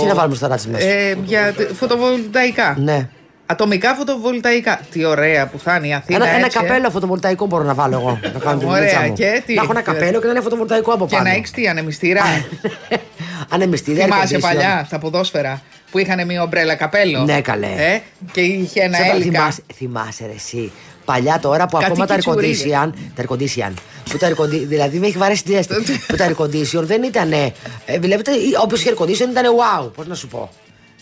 [0.00, 2.76] Τι να βάλουμε στα ράτσι μας; Ε, για τε- φωτοβολταϊκά.
[2.78, 3.08] Ναι.
[3.46, 4.80] Ατομικά φωτοβολταϊκά.
[4.90, 6.24] Τι ωραία που θα είναι η Αθήνα.
[6.24, 6.66] Ένα, ένα έτσι, ε.
[6.66, 8.18] καπέλο φωτοβολταϊκό μπορώ να βάλω εγώ.
[8.32, 9.12] Να κάνω την Ωραία, δουλίτσα μου.
[9.14, 11.28] και τι; Να έχω ένα καπέλο και να είναι φωτοβολταϊκό από Και πάνω.
[11.28, 12.22] να έχει τι, ανεμιστήρα.
[13.54, 14.40] Ανεμιστήρια, air Θυμάσαι condition.
[14.40, 17.66] παλιά στα ποδόσφαιρα που είχαν μία ομπρέλα καπέλο; Ναι, καλέ.
[17.76, 18.00] Ε,
[18.32, 19.38] και είχε ένα Ξέρετε, έλικα.
[19.38, 20.72] θυμάσαι, θυμάσαι ρε εσύ.
[21.04, 22.62] Παλιά τώρα που Κάτι ακόμα τα air κιτσουρίδες.
[22.62, 22.90] condition.
[23.14, 23.72] Τα air condition.
[24.10, 26.00] Που τα air condition δηλαδή με έχει βαρέσει τη αίσθηση.
[26.06, 27.32] που τα air condition δεν ήταν.
[27.32, 27.52] Ε,
[28.00, 28.30] βλέπετε,
[28.62, 29.90] όποιο είχε air condition ήταν wow.
[29.94, 30.50] Πώς να σου πω.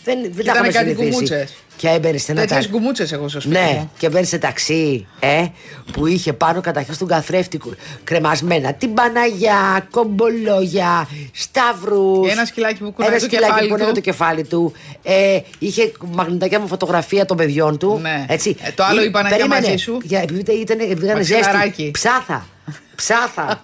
[0.03, 1.09] Δεν, δεν τα Ήτανε είχαμε κάτι συνηθίσει.
[1.09, 1.53] γκουμούτσες.
[1.75, 2.69] Και έμπαινε σε ένα Τέτοιες ταξί.
[2.77, 3.55] γκουμούτσε εγώ στο σπίτι.
[3.59, 3.91] Ναι, μου.
[3.97, 5.45] και μπαίνει σε ταξί, ε,
[5.91, 12.25] που είχε πάνω καταρχήν στον καθρέφτη κου- κρεμασμένα την Παναγιά, κομπολόγια, σταύρους.
[12.27, 13.93] Και ένα σκυλάκι που κουνάει το κεφάλι που κουνάει του.
[13.93, 14.73] το κεφάλι του.
[15.03, 17.99] Ε, είχε μαγνητάκια με φωτογραφία των παιδιών του.
[18.01, 18.25] Ναι.
[18.29, 18.55] Έτσι.
[18.61, 19.97] Ε, το άλλο Ή- η Παναγιά περίμενε, μαζί σου.
[20.03, 21.69] Για, επειδή ήταν, επειδή ήταν Μαξιλαράκι.
[21.81, 21.91] ζέστη.
[21.91, 22.45] Ψάθα.
[22.95, 23.63] Ψάθα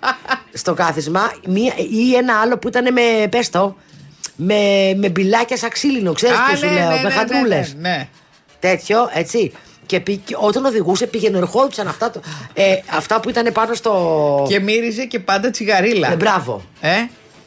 [0.54, 1.32] στο κάθισμα.
[1.48, 3.76] Μία, ή ένα άλλο που ήταν με, πες το,
[4.36, 6.14] με, με μπιλάκια σαν ξύλινο.
[6.14, 8.08] Ξέρεις Α, τι σου ναι, λέω, ναι, με ναι, χατρούλες ναι, ναι.
[8.60, 9.52] τέτοιο, έτσι.
[9.86, 12.20] Και, πή- και όταν οδηγούσε πήγαινε, ερχόντουσαν αυτά, το-
[12.54, 14.46] ε, αυτά που ήταν πάνω στο.
[14.50, 16.12] Και μύριζε και πάντα τσιγαρίλα.
[16.12, 16.62] Ε, μπράβο.
[16.82, 16.90] Ε,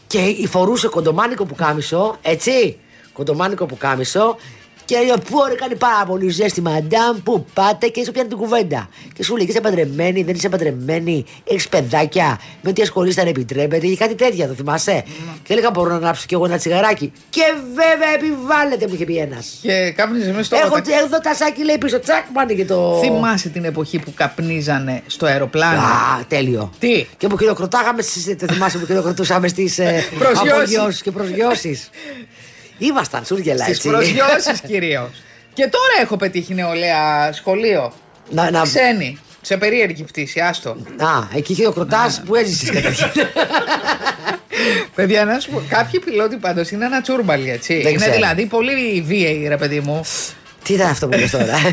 [0.06, 2.78] Και φορούσε κοντομάνικο που κάμισο, έτσι.
[3.12, 4.36] Κοντομάνικο που κάμισο.
[4.92, 8.36] Και λέει, πού ωραία κάνει πάρα πολύ ζέστη, μαντάμ, πού πάτε και σου πιάνει την
[8.36, 8.88] κουβέντα.
[9.14, 13.86] Και σου λέει, είσαι παντρεμένη, δεν είσαι παντρεμένη, έχεις παιδάκια, με τι ασχολείσαι αν επιτρέπεται,
[13.86, 15.04] ή κάτι τέτοια, το θυμάσαι.
[15.42, 17.12] Και έλεγα, μπορώ να ανάψω κι εγώ ένα τσιγαράκι.
[17.30, 17.40] Και
[17.74, 19.58] βέβαια επιβάλλεται, μου είχε πει ένας.
[19.62, 20.92] και κάπνιζε μέσα στο Έχω ταξί.
[21.04, 22.98] εδώ τα σάκι, λέει πίσω, τσακ, πάνε και το.
[23.02, 26.72] Θυμάσαι την εποχή που καπνίζανε στο αεροπλάνο; Α, τέλειο.
[26.78, 30.50] Τι; Και που χειροκροτάγαμε στις, το θυμάσαι που χειροκροτούσαμε στις ε, Προσγειώσεις.
[30.52, 31.90] απογειώσεις και προσγειώσεις.
[32.86, 33.88] Ήμασταν σούργελα, Στις έτσι.
[33.88, 35.10] προσγειώσεις κυρίως.
[35.52, 37.92] Και τώρα έχω πετύχει νεολαία σχολείο.
[38.30, 39.18] Να, να, Ξένη.
[39.40, 40.70] Σε περίεργη πτήση, άστο.
[40.96, 43.08] Α, εκεί χειροκροτά που έζησε καταρχήν.
[44.94, 47.74] Παιδιά, να σου πω, κάποιοι πιλότοι πάντως είναι ένα τσούρμπαλι, έτσι.
[47.74, 48.12] Δεν είναι ξέρω.
[48.12, 50.00] δηλαδή πολύ βίαιοι, ρε παιδί μου.
[50.62, 51.72] Τι ήταν αυτό που λες τώρα; ε;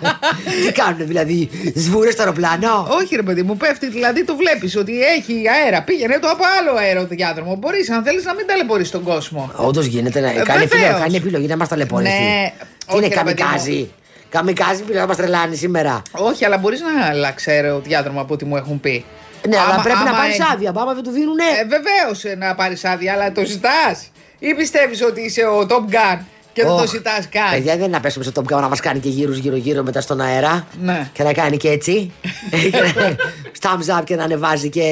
[0.66, 3.88] Τι κάνουν δηλαδή, σβούρες στο αεροπλάνο; Όχι, ρε παιδί μου, πέφτει.
[3.88, 5.82] Δηλαδή το βλέπεις ότι έχει αέρα.
[5.82, 7.54] Πήγαινε το από άλλο αεροδιάδρομο.
[7.54, 9.50] Μπορείς, αν θέλεις, να μην ταλαιπωρείς τον κόσμο.
[9.56, 10.72] Όντως γίνεται να Ε, κάνει, βεβαίως.
[10.82, 12.12] επιλογή, κάνει επιλογή να μας ταλαιπωρήσει.
[12.12, 12.52] Ναι,
[12.86, 13.48] Τι είναι όχι, ρε παιδί μου.
[13.48, 13.90] καμικάζι;
[14.28, 16.02] Καμικάζι που να μας τρελάνει σήμερα.
[16.12, 19.04] Όχι, αλλά μπορείς να αλλάξει αεροδιάδρομο από ό,τι μου έχουν πει.
[19.48, 20.72] Ναι, αλλά Άμα- πρέπει να άμα πάρεις έχει- άδεια.
[20.72, 21.42] Πάμε δεν του δίνουνε.
[21.60, 24.10] Ε, Βεβαίως να πάρεις άδεια, αλλά το ζητάς.
[24.38, 26.18] Ή πιστεύεις ότι είσαι ο Top Gun
[26.60, 27.50] και δεν το Ωχ, ζητάς καν.
[27.50, 30.00] Παιδιά, δεν είναι να πέσουμε στο Top Gun να μας κάνει και γύρου γύρω-γύρω μετά
[30.00, 30.66] στον αέρα.
[30.82, 31.10] Ναι.
[31.12, 32.12] Και να κάνει και έτσι.
[33.62, 34.86] Thumbs up και να ανεβάζει και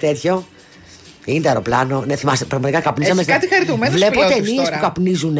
[0.00, 0.46] τέτοιο.
[1.24, 2.04] Είναι το αεροπλάνο.
[2.06, 3.20] Ναι, θυμάστε, πραγματικά καπνίζαμε.
[3.20, 4.76] Έχεις κάτι χαριτωμένους Βλέπω πιλότους ταινίες τώρα.
[4.76, 5.38] που καπνίζουν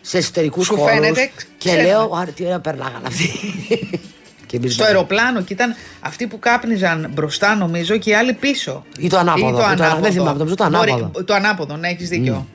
[0.00, 0.92] σε εσωτερικούς Σου χώρους.
[0.94, 1.82] φαίνεται Και ξένα.
[1.82, 3.30] λέω, άρα τι ωραία περνάγαν αυτοί.
[4.46, 8.32] Και εμείς Στο δεν- αεροπλάνο και ήταν αυτοί που κάπνιζαν μπροστά, νομίζω, και οι άλλοι
[8.32, 8.84] πίσω.
[8.98, 11.10] Ή το ανάποδο, ή το ανα- δεν θυμάμαι, νομίζω το ανάποδο.
[11.24, 12.46] το ανάποδο, ναι, έχεις δίκιο.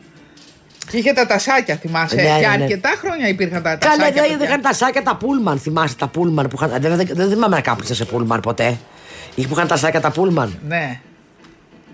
[0.91, 2.15] Και είχε τα τασάκια, θυμάσαι.
[2.15, 2.63] Ναι, και ναι, ναι.
[2.63, 4.21] αρκετά χρόνια υπήρχαν τα Καλά, τασάκια.
[4.21, 4.45] δεν παιδιά.
[4.47, 5.59] είχαν τα σάκια τα πούλμαν.
[5.59, 6.81] Θυμάσαι τα πούλμαν που είχαν.
[6.81, 8.77] Δεν, δεν, δεν θυμάμαι να κάπνισα σε πούλμαν ποτέ.
[9.35, 10.59] Είχε που είχαν τα σάκια τα πούλμαν.
[10.67, 10.99] Ναι.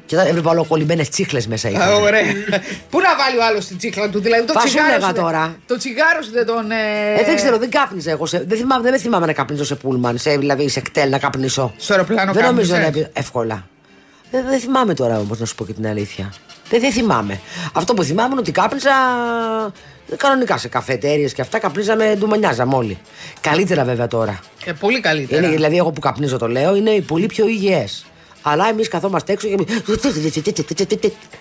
[0.06, 1.68] Και ήταν έβλεπα όλο κολλημένε τσίχλες μέσα.
[1.68, 1.94] Α, είχαν.
[1.94, 2.22] Ωραία.
[2.90, 4.88] Πού να βάλει ο άλλος την τσίχλα του, δηλαδή το Θα σου τσιγάρο.
[4.90, 5.56] έλεγα σου δεν- τώρα.
[5.66, 6.72] Το τσιγάρο σου δεν τον.
[6.72, 6.76] Ε...
[7.22, 8.26] Ε, δεν ξέρω, δεν κάπνιζα εγώ.
[8.26, 11.18] Σε, δεν, θυμάμαι, δεν με θυμάμαι να καπνίζω σε πούλμαν, σε, δηλαδή σε κτέλ να
[11.20, 11.74] καπνίσω.
[11.78, 13.68] Στο αεροπλάνο Δεν νομίζω να κάπνιζες; είναι εύκολα.
[14.32, 16.34] Δεν, δεν θυμάμαι τώρα όμως να σου πω και την αλήθεια.
[16.70, 17.40] Δεν, δεν θυμάμαι.
[17.74, 18.92] Αυτό που θυμάμαι είναι ότι κάπνιζα
[20.18, 22.98] Κανονικά σε καφετέρειε και αυτά καπνίζαμε, ντουμανιάζαμε όλοι.
[23.42, 24.40] Καλύτερα βέβαια τώρα.
[24.66, 25.42] Ε, πολύ καλύτερα.
[25.42, 28.06] Είναι, δηλαδή, εγώ που καπνίζω το λέω, είναι πολύ πιο υγιές.
[28.42, 29.56] Αλλά εμείς καθόμαστε έξω και.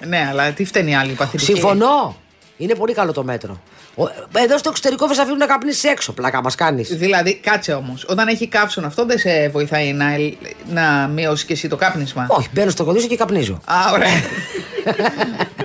[0.07, 1.53] Ναι, αλλά τι φταίνει οι άλλοι παθητικοί.
[1.53, 2.17] Συμφωνώ.
[2.61, 3.61] Είναι πολύ καλό το μέτρο.
[3.95, 6.13] Ο- Εδώ στο εξωτερικό δεν σε αφήνουν να καπνίσεις έξω.
[6.13, 6.89] Πλάκα μας κάνεις.
[6.97, 8.05] Δηλαδή, κάτσε όμως.
[8.09, 10.35] Όταν έχει κάψουν αυτό, δεν σε βοηθάει να, ελ-
[10.73, 13.61] να μειώσεις και εσύ το κάπνισμα; Όχι, μπαίνω στο κοντήσιο και καπνίζω.
[13.65, 14.09] Α, ωραία.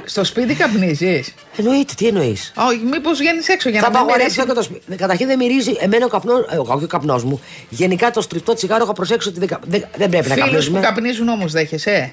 [0.06, 4.41] Στο σπίτι καπνίζεις; Εννοείται, τι εννοείς; Όχι, μήπως βγαίνεις έξω για Θα να μην απαγορεύσω
[4.41, 4.47] μοιράσει.
[4.62, 4.95] και το σπίτι.
[4.97, 5.75] Καταρχήν δεν μυρίζει.
[5.79, 6.45] Εμένα ο καπνός.
[6.49, 7.41] Ε, ο- όχι ο καπνός μου.
[7.69, 10.49] Γενικά το στριφτό τσιγάρο έχω προσέξει ότι δεν, κα- δεν, δεν πρέπει να Φίλους που
[10.51, 10.79] καπνίζουμε.
[10.79, 12.10] καπνίζουν όμως δέχεσαι;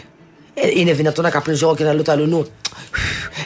[0.62, 2.46] Ε, είναι δυνατόν να καπνίζω εγώ και να λέω το αλλουνού.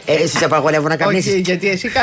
[0.04, 1.40] Ε, Εσείς απαγορεύω να Όχι, καπνίσει.
[1.40, 1.88] γιατί εσύ.
[1.88, 2.00] κα-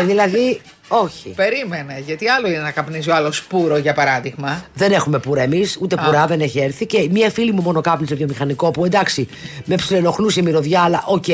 [0.00, 1.28] ε, δηλαδή, όχι.
[1.28, 4.64] Περίμενε, γιατί άλλο είναι να καπνίζει ο άλλος πούρο για παράδειγμα.
[4.74, 6.86] Δεν έχουμε πουρά εμείς, ούτε πουρά δεν έχει έρθει.
[6.86, 9.28] Και μία φίλη μου μόνο κάπνιζε βιομηχανικό που εντάξει,
[9.64, 11.24] με ψιλενοχλούσε η μυρωδιά, αλλά οκ.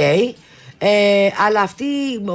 [0.82, 0.88] Ε,
[1.46, 1.84] αλλά αυτή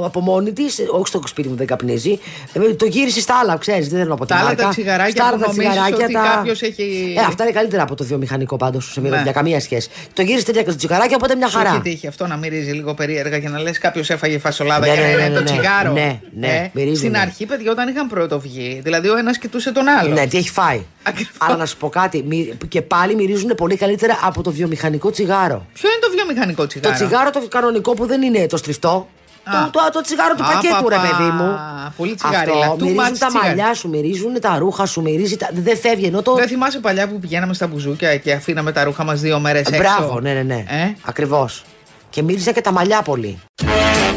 [0.04, 2.18] από μόνη της, όχι στο σπίτι μου δεν καπνίζει,
[2.52, 4.62] ε, το γύρισε στα άλλα, ξέρεις, δεν θέλω να πω τη Τα άλλα μάρκα.
[4.62, 7.52] τα τσιγαράκια Στα άλλα που τα νομίζεις τσιγαράκια, ότι τα- κάποιος έχει- Ε, αυτά είναι
[7.52, 9.30] καλύτερα από το βιομηχανικό πάντως σε μυρωδιά, Ναι.
[9.32, 9.88] καμία σχέση.
[10.12, 11.70] Το γύρισε τέτοια τσιγαράκια, οπότε μια Σου χαρά.
[11.70, 15.00] έχει τύχει αυτό να μυρίζει λίγο περίεργα και να λες κάποιος έφαγε φασολάδα Ναι, και
[15.00, 15.44] ναι, να ναι, είναι ναι, το ναι.
[15.50, 15.92] τσιγάρο.
[15.92, 17.18] Ναι, ναι, Ε, μυρίζουν, Στην ναι.
[17.18, 20.12] αρχή, παιδιά, όταν είχαν πρώτο βγει, δηλαδή ο ένας κοιτούσε τον άλλο.
[20.14, 20.84] Ναι, τι έχει φάει.
[21.02, 21.32] Ακριβώς.
[21.38, 25.66] Αλλά να σου πω κάτι, μυ- και πάλι μυρίζουν πολύ καλύτερα από το βιομηχανικό τσιγάρο.
[25.72, 29.08] Ποιο είναι το βιομηχανικό Το τσιγάρο; τσιγάρο το κανονικό που δεν είναι το στριφτό;
[29.44, 29.52] Α.
[29.52, 31.16] Το, το, το τσιγάρο του Α, πακέτου, ρε πα, πα.
[31.16, 31.58] παιδί μου.
[31.96, 32.56] Πολύ τσιγαρίλα.
[32.66, 33.46] Αυτό Too μυρίζουν much τα τσιγάρο.
[33.46, 35.36] μαλλιά σου, μυρίζουν τα ρούχα σου, μυρίζει.
[35.36, 35.48] Τα...
[35.52, 36.34] Δεν φεύγει ενώ το.
[36.34, 39.78] Δεν θυμάσαι παλιά που πηγαίναμε στα μπουζούκια και αφήναμε τα ρούχα μας δύο μέρες έξω.
[39.78, 40.64] Μπράβο, ναι, ναι, ναι.
[40.68, 41.64] Ε; Ακριβώς.
[42.10, 43.38] Και μύριζα και τα μαλλιά πολύ.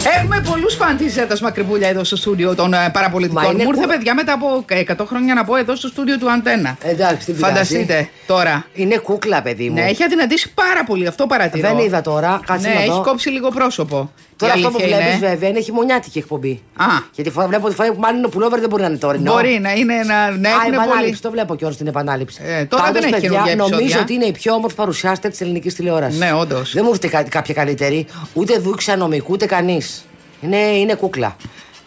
[0.05, 3.43] Έχουμε πολλούς φαν της Ζέτας Μακρυπούλια εδώ στο στούντιο των ε, Μα παραπολιτικών.
[3.53, 6.31] είναι Μου ήρθε, κου- παιδιά, μετά από 100 χρόνια να πω εδώ στο στούντιο του
[6.31, 6.77] Αντένα.
[6.81, 7.53] Εντάξει, τι πειράζει.
[7.53, 8.65] Φανταστείτε τώρα.
[8.73, 9.73] Είναι κούκλα, παιδί μου.
[9.73, 11.07] Ναι, έχει αδυνατήσει πάρα πολύ.
[11.07, 11.67] Αυτό παρατηρώ.
[11.67, 12.39] Δεν είδα τώρα.
[12.45, 13.01] Κάτσε ναι, να έχει δω.
[13.01, 14.12] κόψει λίγο πρόσωπο.
[14.39, 15.28] Τώρα Η αυτό που αλήθεια βλέπεις, είναι.
[15.30, 16.62] βέβαια, είναι χειμωνιάτικη εκπομπή.
[16.75, 16.86] Α.
[17.12, 19.32] Γιατί φορά, βλέπω ότι φοράει μάλλον ο πουλόβερ δεν μπορεί να είναι τωρινό.
[19.34, 21.17] Μπορεί να είναι να, να Α, έχουν επανάληψη, πολύ.
[21.17, 22.41] το βλέπω κιόλα στην επανάληψη.
[22.45, 24.02] Ε, τώρα Πάντως, δεν έχει παιδιά, καινούργια Νομίζω επεισόδια.
[24.04, 26.19] ότι είναι η πιο όμορφη παρουσιάστρια της ελληνικής τηλεόρασης.
[26.19, 26.73] Ναι, όντως.
[26.73, 30.06] Δεν μου έρχεται κα- κάποια καλύτερη, ούτε δούξα νομικού, ούτε κανείς.
[30.41, 31.36] Είναι, είναι κούκλα.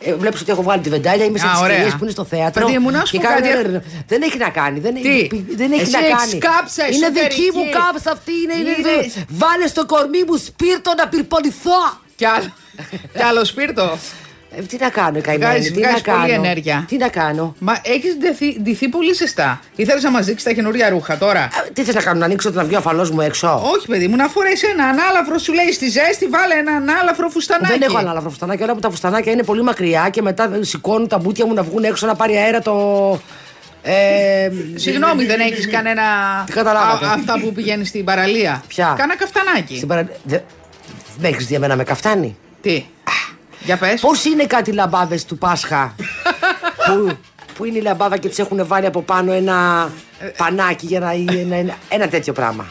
[0.04, 1.76] Ε, Βλέπεις ότι έχω βγάλει τη βεντάλια, είμαι σε Α, τις ωραία.
[1.76, 2.66] κυρίες που είναι στο θέατρο.
[2.66, 3.80] Παιδί μου, να σου και πω κάνω- κάτι.
[4.08, 4.78] Δεν έχει να κάνει.
[4.80, 5.28] Δεν, Τι;
[5.60, 6.38] δεν έχει Εσύ να έχεις κάνει.
[6.38, 7.40] κάψα είναι εσωτερική.
[7.42, 8.32] δική μου κάψα αυτή.
[8.42, 9.24] Είναι, είναι, είναι- Είδες.
[9.28, 11.80] Βάλε στο κορμί μου σπίρτο να πυρποληθώ.
[12.22, 12.52] Κι άλλο,
[13.16, 13.98] κι άλλο σπίρτο.
[14.56, 16.84] Ε, τι να κάνω, καημένη, Βγάζεις- τι να βγάζεις πολύ κάνω; ενέργεια.
[16.88, 18.16] Τι να κάνω; Μα έχεις
[18.62, 19.60] ντυθεί πολύ ζεστά.
[19.76, 22.52] Ήθελες να μας δείξεις τα καινούργια ρούχα τώρα; Α, Τι θες να κάνω, να ανοίξω
[22.52, 25.52] το να βγει ο αφαλός μου έξω; Όχι, παιδί μου, να φορέσει ένα ανάλαφρο, σου
[25.52, 27.72] λέει στη ζέστη, βάλε ένα ανάλαφρο φουστανάκι.
[27.78, 28.64] Δεν έχω ανάλαφρο φουστανάκια.
[28.64, 31.84] Όλα που τα φουστανάκια είναι πολύ μακριά και μετά σηκώνουν τα μπουτια μου να βγουν
[31.84, 33.18] έξω να πάρει αέρα το.
[33.82, 36.02] Ε, Συγγνώμη, δεν έχεις κανένα.
[36.46, 38.62] Τι καταλάβατε; Α, αυτά που πηγαίνεις στην παραλία.
[38.68, 39.76] Ποια; Κάνα καφτανάκι.
[39.76, 40.08] στην παρα...
[41.18, 41.22] Δε...
[41.22, 42.84] Με έχεις δει εμένα με καφτάνι; Τι;
[43.64, 44.00] Για πες.
[44.00, 45.94] Πώς είναι κάτι λαμπάδες του Πάσχα;
[46.86, 47.16] Που,
[47.54, 49.90] που είναι η λαμπάδα και τις έχουν βάλει από πάνω ένα
[50.36, 52.66] πανάκι για να είναι ένα, ένα τέτοιο πράγμα.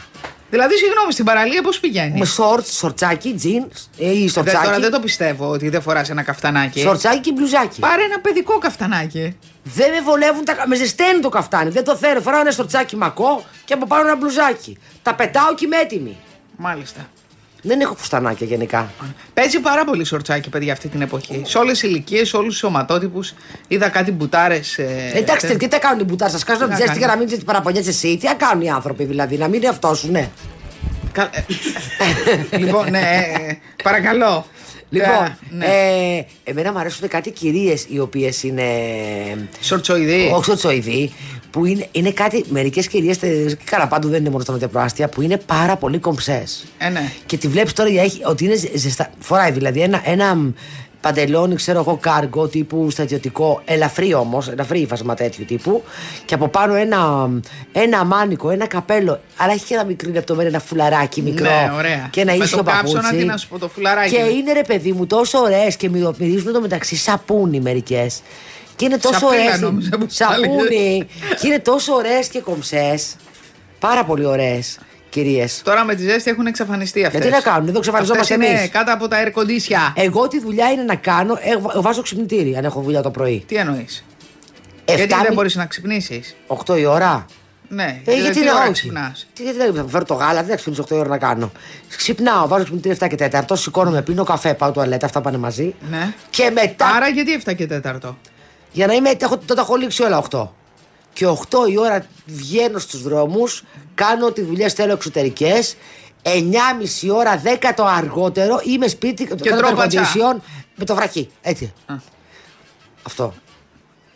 [0.50, 3.62] Δηλαδή, συγγνώμη, στην παραλία πώς πηγαίνει; Με σορτ, σορτσάκι, τζιν
[3.96, 4.80] ή Δε- Τώρα σορτσάκι.
[4.80, 6.80] δεν το πιστεύω ότι δεν φοράς ένα καφτανάκι.
[6.80, 7.80] Σορτσάκι και μπλουζάκι.
[7.80, 9.36] Πάρε ένα παιδικό καφτανάκι.
[9.62, 10.54] Δεν με βολεύουν τα.
[10.66, 11.70] Με ζεσταίνει το καφτάνι.
[11.70, 12.20] Δεν το θέλω.
[12.20, 14.78] Φοράω ένα σορτσάκι μακό και από πάνω ένα μπλουζάκι.
[15.02, 16.16] Τα πετάω και είμαι έτοιμη.
[16.56, 17.08] Μάλιστα.
[17.64, 18.92] Δεν έχω φουστανάκια γενικά.
[19.34, 21.42] Παίζει πάρα πολύ σορτσάκι, παιδιά, αυτή την εποχή.
[21.44, 23.34] Σε όλες τις ηλικίες, σε όλους τους σωματότυπους.
[23.68, 24.78] Είδα κάτι μπουτάρες.
[24.78, 26.44] Ε, Εντάξει, τε- τι τα κάνουν οι μπουτάρ σας.
[26.44, 26.98] Κάνουν να τη ζέστη κάνει.
[26.98, 28.16] για να μην τι παραπονιέσαι εσύ.
[28.16, 30.28] Τι να κάνουν οι άνθρωποι δηλαδή, να μην είναι αυτό σου, ναι.
[31.12, 31.30] Κα-
[32.50, 34.46] ε, λοιπόν, ναι, ε, παρακαλώ.
[34.90, 35.64] Λοιπόν, Ε, ναι.
[35.66, 38.64] ε, εμένα μου αρέσουν κάτι κυρίες οι οποίες είναι.
[39.60, 40.30] Σορτσοειδή.
[40.34, 41.12] Όχι σοτσοειδή,
[41.52, 42.44] που είναι, είναι κάτι.
[42.48, 43.18] Μερικές κυρίες,
[43.64, 46.64] καλά πάντου δεν είναι μόνο στα νοτιοπροάστια, που είναι πάρα πολύ κομψές.
[46.78, 47.12] Ε, ναι.
[47.26, 49.10] Και τη βλέπεις τώρα για έχει, ότι είναι ζε- ζεστά.
[49.18, 50.52] Φοράει δηλαδή ένα, ένα μ,
[51.00, 55.82] παντελόνι, ξέρω εγώ, κάργο τύπου στρατιωτικό, ελαφρύ όμως, ελαφρύ ύφασμα τέτοιου τύπου.
[56.24, 57.30] Και από πάνω ένα,
[57.72, 59.20] ένα μάνικο, ένα καπέλο.
[59.36, 61.44] Αλλά έχει και ένα μικρή λεπτομέρεια, ένα φουλαράκι μικρό.
[61.44, 62.08] Ναι, ωραία.
[62.10, 63.16] Και ένα Με ίσιο το κάψωνα, παπούτσι.
[63.16, 64.14] τι να σου πω, το φουλαράκι.
[64.14, 68.20] Και είναι ρε παιδί μου τόσο ωραίες και μυρο- μυρίζουν το μεταξύ σαπούνι μερικές.
[68.76, 69.56] Και είναι τόσο Σαπίλα ωραίε.
[69.56, 71.06] νόμιζα που Σαπούνι.
[71.40, 73.16] και είναι τόσο ωραίες και κομψές.
[73.78, 75.60] Πάρα πολύ ωραίες κυρίες.
[75.64, 77.20] Τώρα με τη ζέστη έχουν εξαφανιστεί αυτές.
[77.20, 78.70] Γιατί να κάνουν, εδώ εξαφανιζόμαστε είναι εμείς.
[78.70, 79.92] κάτω από τα air condition.
[79.94, 81.38] Εγώ τη δουλειά είναι να κάνω.
[81.40, 83.44] ε, βα- βάζω ξυπνητήρι αν έχω δουλειά το πρωί.
[83.46, 84.04] Τι εννοείς;
[84.84, 87.26] Εφτά Γιατί δεν μι- μπορείς να ξυπνήσεις; 8 η ώρα.
[87.68, 90.40] Ναι, Ε, γιατί τι να ώρα όχι; ξυπνάς; Τι, γιατί δεν θα φέρω το γάλα,
[90.40, 91.52] δεν θα ξυπνήσω 8 η ώρα να κάνω.
[91.96, 93.16] Ξυπνάω, βάζω ξυπνητήρι 7 και
[93.48, 95.74] 4, σηκώνομαι, πίνω καφέ, πάω τουαλέτα, αυτά πάνε μαζί.
[95.90, 96.12] Ναι.
[96.30, 96.86] Και μετά.
[96.86, 98.16] Άρα γιατί 7 και 4.
[98.72, 100.48] Για να είμαι, έχω, τότε έχω λήξει όλα 8.
[101.12, 105.76] Και 8 η ώρα βγαίνω στους δρόμους, κάνω ό,τι δουλειές θέλω εξωτερικές,
[106.22, 110.02] 9,5 ώρα, 10 το αργότερο είμαι σπίτι Και κάτω τρώω το πατσά.
[110.02, 110.36] condition
[110.76, 111.30] με το βρακί.
[111.42, 111.72] Έτσι.
[111.86, 111.94] Α.
[113.02, 113.34] Αυτό.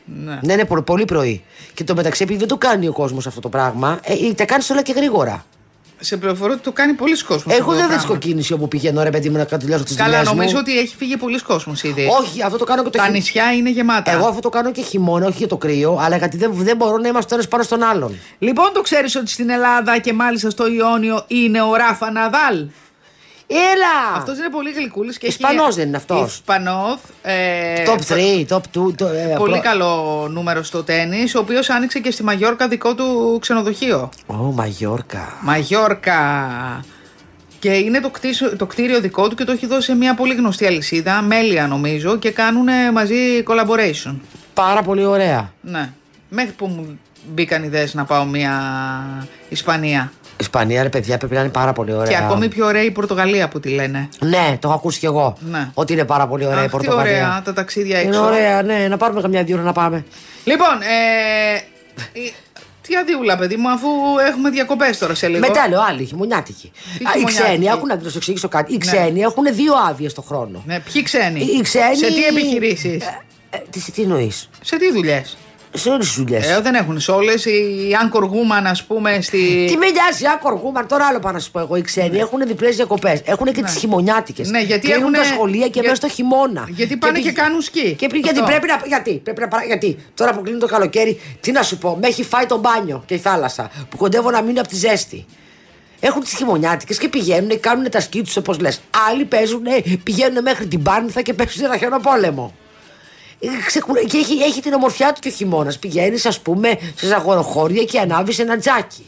[0.04, 0.38] Ναι.
[0.42, 1.44] Ναι, ναι, προ- πολύ πρωί.
[1.74, 4.70] Και το μεταξύ, επειδή δεν το κάνει ο κόσμος αυτό το πράγμα, ε, τα κάνεις
[4.70, 5.44] όλα και γρήγορα.
[6.00, 7.56] Σε πληροφορώ ότι το κάνει πολλοί κόσμος.
[7.58, 10.14] Εγώ δεν βρίσκω κίνηση όπου πηγαίνω, ρε παιδί μου, να κατηλιώσω τις δουλειές.
[10.16, 12.08] Καλά, νομίζω ότι έχει φύγει πολλοί κόσμος ήδη.
[12.20, 14.10] Όχι, αυτό το κάνω και το Τα χει- νησιά είναι γεμάτα.
[14.12, 16.96] Εγώ αυτό το κάνω και χειμώνα, όχι για το κρύο, αλλά γιατί δεν, δεν μπορώ
[16.96, 18.18] να είμαστε ένας πάνω στον άλλον.
[18.38, 22.64] Λοιπόν, το ξέρεις ότι στην Ελλάδα και μάλιστα στο Ιόνιο είναι ο Ράφα Ναδάλ.
[23.48, 24.16] Έλα!
[24.16, 25.76] Αυτός είναι πολύ γλυκούλης και Ισπανός έχει...
[25.76, 26.98] δεν είναι αυτός; Ισπανός.
[27.22, 28.12] Ε, Top
[28.48, 28.94] 3, top 2.
[28.96, 32.94] Το, ε, Πολύ απλό- καλό νούμερο στο τέννη, ο οποίος άνοιξε και στη Μαγιόρκα δικό
[32.94, 34.08] του ξενοδοχείο.
[34.26, 35.32] Ω, Μαγιόρκα.
[35.42, 36.20] Μαγιόρκα.
[37.58, 40.34] Και είναι το, κτίσιο- το κτίριο δικό του και το έχει δώσει σε μια πολύ
[40.34, 44.14] γνωστή αλυσίδα, Μέλια νομίζω, και κάνουν μαζί collaboration.
[44.54, 45.52] Πάρα πολύ ωραία.
[45.60, 45.90] Ναι.
[46.28, 48.52] Μέχρι που μου μπήκαν ιδέες να πάω μια
[49.48, 50.12] Ισπανία.
[50.40, 52.06] Ισπανία, ρε παιδιά, πρέπει να είναι πάρα πολύ ωραία.
[52.08, 54.08] Και ακόμη πιο ωραία η Πορτογαλία που τη λένε.
[54.20, 55.36] Ναι, το έχω ακούσει κι εγώ.
[55.50, 55.70] Ναι.
[55.74, 57.12] Ότι είναι πάρα πολύ ωραία η Αχ, τι Πορτογαλία.
[57.12, 58.24] ωραία τα ταξίδια Είναι έξω.
[58.24, 60.04] ωραία, ναι, να πάρουμε καμιά δύο ώρα να πάμε.
[60.44, 61.56] Λοιπόν, ε,
[62.20, 62.34] η-
[62.88, 63.88] τι αδίουλα, παιδί μου, αφού
[64.30, 65.38] έχουμε διακοπές τώρα σε λίγο.
[65.48, 66.72] Μετά λέω άλλη, χειμωνιάτικη.
[66.98, 68.72] Τι Α, Οι χειμωνιάτικη; ξένοι, άκου να σου εξηγήσω κάτι.
[68.72, 68.90] Οι Ναι.
[68.92, 70.62] ξένοι έχουν δύο άδειες το χρόνο.
[70.66, 71.96] Ναι, ποιοι ξένοι; Οι ξένοι.
[71.96, 73.04] Σε τι επιχειρήσεις;
[73.50, 75.36] Ε, τι, τι εννοείς; Σε τι δουλειές;
[75.76, 76.48] Σε όλες τις δουλειές.
[76.50, 77.44] Ε, δεν έχουν σε όλες.
[77.44, 79.64] Η Anchor Woman, ας πούμε, στη.
[79.68, 81.76] Τι με νοιάζει, άκοργούμαν, τώρα άλλο πάω να σου πω εγώ.
[81.76, 83.20] Οι ξένοι έχουν διπλές διακοπές.
[83.24, 83.66] Έχουν και Ναι.
[83.66, 84.50] τις χειμωνιάτικες.
[84.50, 86.66] Ναι, γιατί Κλείνουν έχουνε- τα σχολεία και για- μέσα στο χειμώνα.
[86.68, 87.94] γιατί πάνε και πηγ- κάνουν σκι.
[87.94, 88.50] Και πη- γιατί Αυτό.
[88.50, 88.80] πρέπει να.
[88.86, 92.06] Γιατί, πρέπει να, παρα- γιατί τώρα που κλείνει το καλοκαίρι, τι να σου πω, με
[92.06, 95.24] έχει φάει το μπάνιο και η θάλασσα που κοντεύω να μείνω από τη ζέστη.
[96.00, 98.80] Έχουν τις χειμωνιάτικες και πηγαίνουν, κάνουν τα σκι τους όπως λες.
[99.10, 99.62] Άλλοι παίζουν,
[100.02, 102.54] πηγαίνουν μέχρι την Πάνθα και παίζουν ένα χιονοπόλεμο.
[103.48, 105.78] Ε, ξεκουρα- Και έχει, έχει την ομορφιά του και ο χειμώνας.
[105.78, 109.06] Πηγαίνεις, ας πούμε, σε ζαγοροχώρια και ανάβεις ένα τζάκι.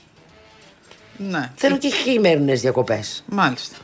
[1.16, 3.24] Ναι, Θέλω και χειμερινέ διακοπές.
[3.27, 3.77] μάλιστα.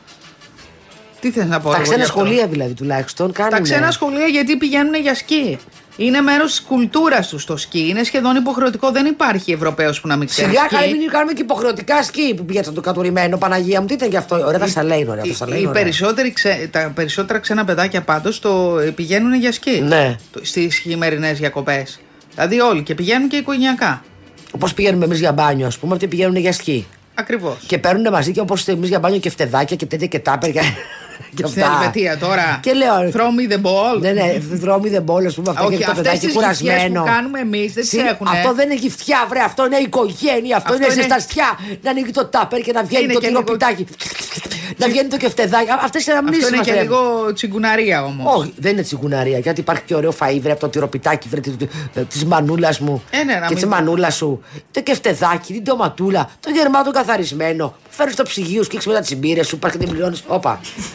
[1.19, 3.51] Τι θες να πω, Τα εγώ ξένα γι' αυτό; σχολεία δηλαδή τουλάχιστον κάνουν.
[3.51, 5.57] Τα ξένα σχολεία γιατί πηγαίνουν για σκι.
[5.97, 7.87] Είναι μέρος της κουλτούρας τους το σκι.
[7.89, 8.91] Είναι σχεδόν υποχρεωτικό.
[8.91, 10.49] Δεν υπάρχει Ευρωπαίος που να μην ξέρει.
[10.49, 10.75] Σιγά σκι.
[10.75, 13.87] καλή μην κάνουμε και υποχρεωτικά σκι που πηγαίνετε το κατουρημένο Παναγία μου.
[13.87, 14.35] Τι ήταν γι' αυτό.
[14.45, 15.23] Ωραία, τα σαλέ είναι ωραία.
[15.25, 15.81] Οι- Τα σαλέ οι είναι ωραία.
[15.81, 19.81] περισσότεροι ξε- τα περισσότερα ξένα παιδάκια πάντως το ε, πηγαίνουν για σκι.
[19.81, 20.15] Ναι.
[20.41, 21.99] Στις χειμερινές διακοπές.
[22.33, 24.03] Δηλαδή όλοι και πηγαίνουν και οικογενειακά.
[24.51, 26.87] Όπως πηγαίνουμε εμείς για μπάνιο, ας πούμε, αυτοί πηγαίνουν για σκι.
[27.13, 27.57] Ακριβώς.
[27.67, 30.51] Και παίρνουν μαζί και όπως εμείς για μπάνιο και φτεδάκια και τέτοια και τάπερ
[31.35, 32.59] και, και Στην Ελβετία τώρα.
[32.61, 33.11] Και λέω.
[33.13, 33.99] Throw me the ball.
[34.01, 36.57] Ναι, ναι, δρόμοι δεν μπόλε, ας πούμε, αυτό Όχι, και το αυτές παιδάκι τις γυφτιές
[36.59, 37.01] κουρασμένο.
[37.03, 38.29] που κάνουμε εμείς δεν τις Συ- έχουνε.
[38.29, 41.59] Αυτό δεν είναι γυφτιά, βρε, αυτό είναι οικογένεια, αυτό, Αυτό είναι είναι- ζεστασιά.
[41.81, 43.85] Να ανοίγει το τάπερ και να βγαίνει Είναι το και λίγο- τυροπιτάκι.
[44.77, 45.67] να βγαίνει το κεφτεδάκι.
[45.83, 46.81] Αυτές είναι Αυτό αμνήσεις είναι μας, και ρε.
[46.81, 46.97] λίγο
[47.33, 48.35] τσιγκουναρία όμως.
[48.35, 49.37] Όχι, δεν είναι τσιγκουναρία.
[49.39, 51.39] Γιατί υπάρχει και ωραίο φαΐ, βρε από το τυροπιτάκι, βρε
[52.19, 53.03] τη μανούλας μου.
[53.09, 54.43] Ε, ναι, να και μην- της μανούλας σου.
[54.71, 57.75] Το κεφτεδάκι, την τοματούλα, το γερμάτο καθαρισμένο.
[57.95, 60.23] Που φέρνεις στο ψυγείο σου και έχεις μετά τις μπύρε σου, πα και την πληρώνεις.
[60.27, 60.49] Όπα.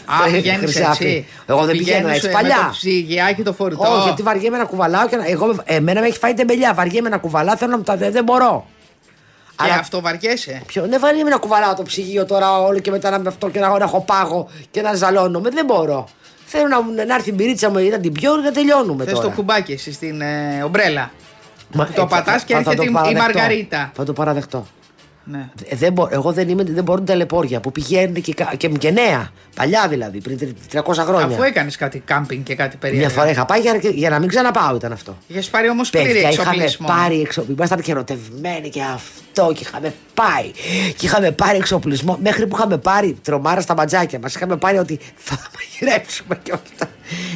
[0.04, 1.04] Α, Ε, πηγαίνεις Χρυσάφι.
[1.04, 1.26] έτσι.
[1.46, 2.28] Εγώ δεν πηγαίνω Πηγαίνεις, έτσι.
[2.28, 2.56] ε, Παλιά.
[2.56, 3.82] Με το ψυγιάκι το φορητό.
[3.92, 5.24] Όχι, γιατί βαριέμαι να κουβαλάω και να.
[5.26, 6.74] Εγώ, με- εμένα με έχει φάει τεμπελιά.
[6.74, 7.96] Βαριέμαι να κουβαλάω, θέλω να μου τα.
[7.96, 8.66] Δεν, δεν μπορώ.
[9.56, 13.10] Και Αλλά- αυτό βαριέσαι; Ποιο, δεν βαριέμαι να κουβαλάω το ψυγείο τώρα όλο και μετά
[13.10, 15.50] να με αυτό και να, να έχω πάγο και να ζαλώνομαι.
[15.50, 16.08] Δεν μπορώ.
[16.46, 19.04] Θέλω να, μου- να έρθει η μπυρίτσα μου ή να την πιω ή να τελειώνουμε
[19.04, 19.26] Θες τώρα.
[19.28, 21.10] το κουμπάκι εσύ στην ε, ομπρέλα.
[21.72, 23.22] Μα, το έτσι, πατάς θα- και θα- θα έρχεται το η- η παραδεχτώ.
[23.22, 23.90] Μαργαρίτα.
[23.94, 24.66] Θα το παραδεχτώ.
[25.31, 25.49] Ναι.
[25.69, 28.69] Ε, δεν μπο- εγώ δεν, είμαι, δεν μπορούν τα λεπόρια που πηγαίνουν και, κα- και,
[28.69, 29.31] και νέα.
[29.57, 31.27] Παλιά δηλαδή, πριν τρι- 300 χρόνια.
[31.27, 33.07] Αφού έκανες κάτι κάμπινγκ και κάτι περίεργο.
[33.07, 35.16] Μια φορά είχα πάει για, για να μην ξαναπάω ήταν αυτό.
[35.27, 36.87] Είχες πάρει όμως πλήρη Παιδιά, είχαμε εξοπλισμό.
[36.87, 37.55] πάρει εξοπλισμό.
[37.59, 40.51] Ήμασταν και ερωτευμένοι και αυτό και είχαμε πάει.
[40.97, 42.19] Και είχαμε πάρει εξοπλισμό.
[42.23, 44.35] Μέχρι που είχαμε πάρει τρομάρα στα μπατζάκια μας.
[44.35, 46.90] Είχαμε πάρει ότι θα μαγειρέψουμε και όλα.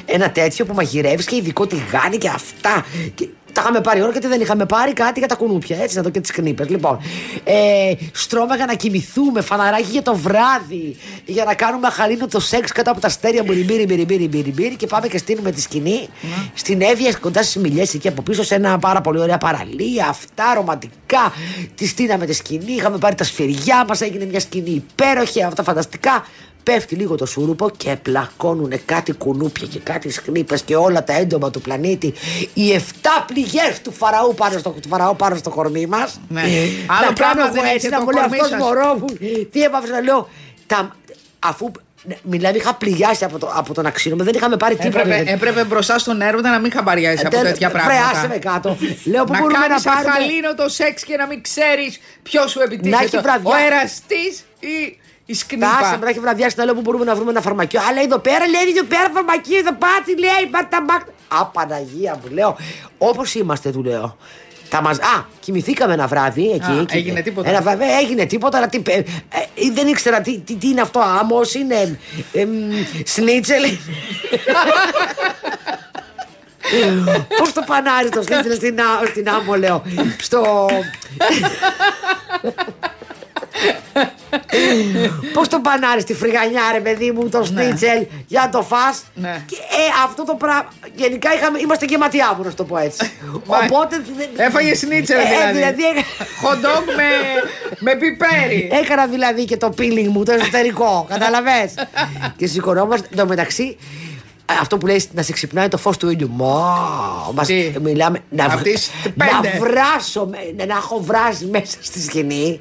[0.07, 2.87] Ένα τέτοιο που μαγειρεύεις και ειδικό τηγάνι και αυτά.
[3.15, 5.83] Και τα είχαμε πάρει όλα γιατί δεν είχαμε πάρει κάτι για τα κουνούπια.
[5.83, 6.65] Έτσι να δω και τις κνήπε.
[6.69, 6.99] Λοιπόν,
[7.45, 10.97] ε, στρώμαγα να κοιμηθούμε, φαναράκι για το βράδυ.
[11.25, 14.77] Για να κάνουμε αχαλήνο το σεξ κάτω από τα αστέρια μπυριμπύρι, μπυριμπύρι, μπυριμπύρι.
[14.77, 16.09] Και πάμε και στείλουμε τη σκηνή
[16.55, 20.07] στην Εύβοια κοντά στις Μιλιές εκεί από πίσω σε ένα πάρα πολύ ωραία παραλία.
[20.09, 21.33] Αυτά ρομαντικά.
[21.75, 26.27] Τη στείναμε τη σκηνή, είχαμε πάρει τα σφυριά μας, έγινε μια σκηνή υπέροχη, αυτά φανταστικά.
[26.65, 31.51] Πέφτει λίγο το σούρουπο και πλακώνουν κάτι κουνούπια και κάτι σκνήπες και όλα τα έντομα
[31.51, 32.15] του πλανήτη.
[32.55, 32.81] Οι 7
[33.27, 36.21] πληγές του φαραώ πάνω στο, του φαραώ πάνω στο κορμί μας.
[36.29, 36.41] Ναι.
[36.41, 36.47] Να
[36.95, 38.61] Άλλο κάνω πράγμα εγώ δεν έτσι έχει να το μου λέει κορμί αυτός σας.
[38.61, 39.05] μωρό μου.
[39.51, 40.29] Τι έπαψε να λέω;
[40.67, 40.97] Τα,
[41.39, 41.71] αφού
[42.07, 44.99] ναι, μιλάμε είχα πληγιάσει από, το, από τον αξίνο δεν είχαμε πάρει τίποτα.
[44.99, 48.19] Έπρεπε, γιατί- έπρεπε μπροστά στον έρωτα να μην χαμπαριάζει από Ε, τέτοια βρε, πράγματα.
[48.19, 48.77] άσε με κάτω.
[49.05, 50.09] Λέω που να μπορούμε να κάνεις πάρουμε.
[50.11, 52.97] αχαλήνο το σεξ και να μην ξέρεις ποιος σου επιτίθεται.
[52.97, 53.51] Να έχει βραδιά.
[53.51, 55.77] Ο εραστής ή η σκνήπα.
[55.81, 57.81] Κάσε με να έχει βραδιάσει να λέω που μπορούμε να βρούμε ένα φαρμακείο.
[57.89, 61.01] Αλλά εδώ πέρα λέει εδώ πέρα φαρμακείο, εδώ πάτη λέει, πάτα μπακ.
[61.41, 62.57] Α, Παναγία μου λέω.
[62.99, 64.17] Όπως είμαστε, του λέω.
[64.69, 64.99] Τα μας...
[64.99, 66.71] Α, κοιμηθήκαμε ένα βράδυ εκεί.
[66.81, 67.49] Α, και- έγινε τίποτα.
[67.49, 69.05] Ένα βράδυ, ε, έγινε τίποτα, αλλά τι, ε, ε,
[69.73, 71.01] δεν ήξερα τι, τι, τι είναι αυτό.
[71.01, 71.99] Άμμος είναι.
[72.33, 72.47] Ε,
[73.05, 73.63] σνίτσελ.
[77.39, 79.83] Πώς το πανάρι το σνίτσελ στην, Ά- στην άμμο, λέω.
[80.19, 80.69] Στο.
[85.33, 89.43] Πώς το πανάρι στη φρυγανιά, ρε παιδί μου, το σνίτσελ για να το φας Ναι.
[89.47, 90.69] Και, ε, αυτό το πράγμα.
[90.95, 93.11] Γενικά είχαμε, είμαστε και ματιάβου, να σου το πω έτσι.
[93.49, 94.03] Μα- Οπότε.
[94.17, 95.53] δεν- Έφαγε σνίτσελ Ε, δηλαδή.
[95.59, 97.09] δηλαδή έκα- Χοντόγκ με,
[97.79, 98.69] με πιπέρι.
[98.83, 101.05] Έκανα δηλαδή και το peeling μου, το εσωτερικό.
[101.13, 101.75] Καταλαβες
[102.37, 103.07] και σηκωνόμαστε.
[103.11, 103.77] Εν τω μεταξύ,
[104.47, 106.31] ε, αυτό που λέει να σε ξυπνάει το φως του ήλιου.
[106.33, 106.79] Μα,
[107.35, 108.19] μας Τι; μιλάμε.
[108.29, 109.59] Να, Απ' βρ- τις να πέντε.
[109.59, 112.61] βράσω, με- να έχω βράσει μέσα στη σκηνή.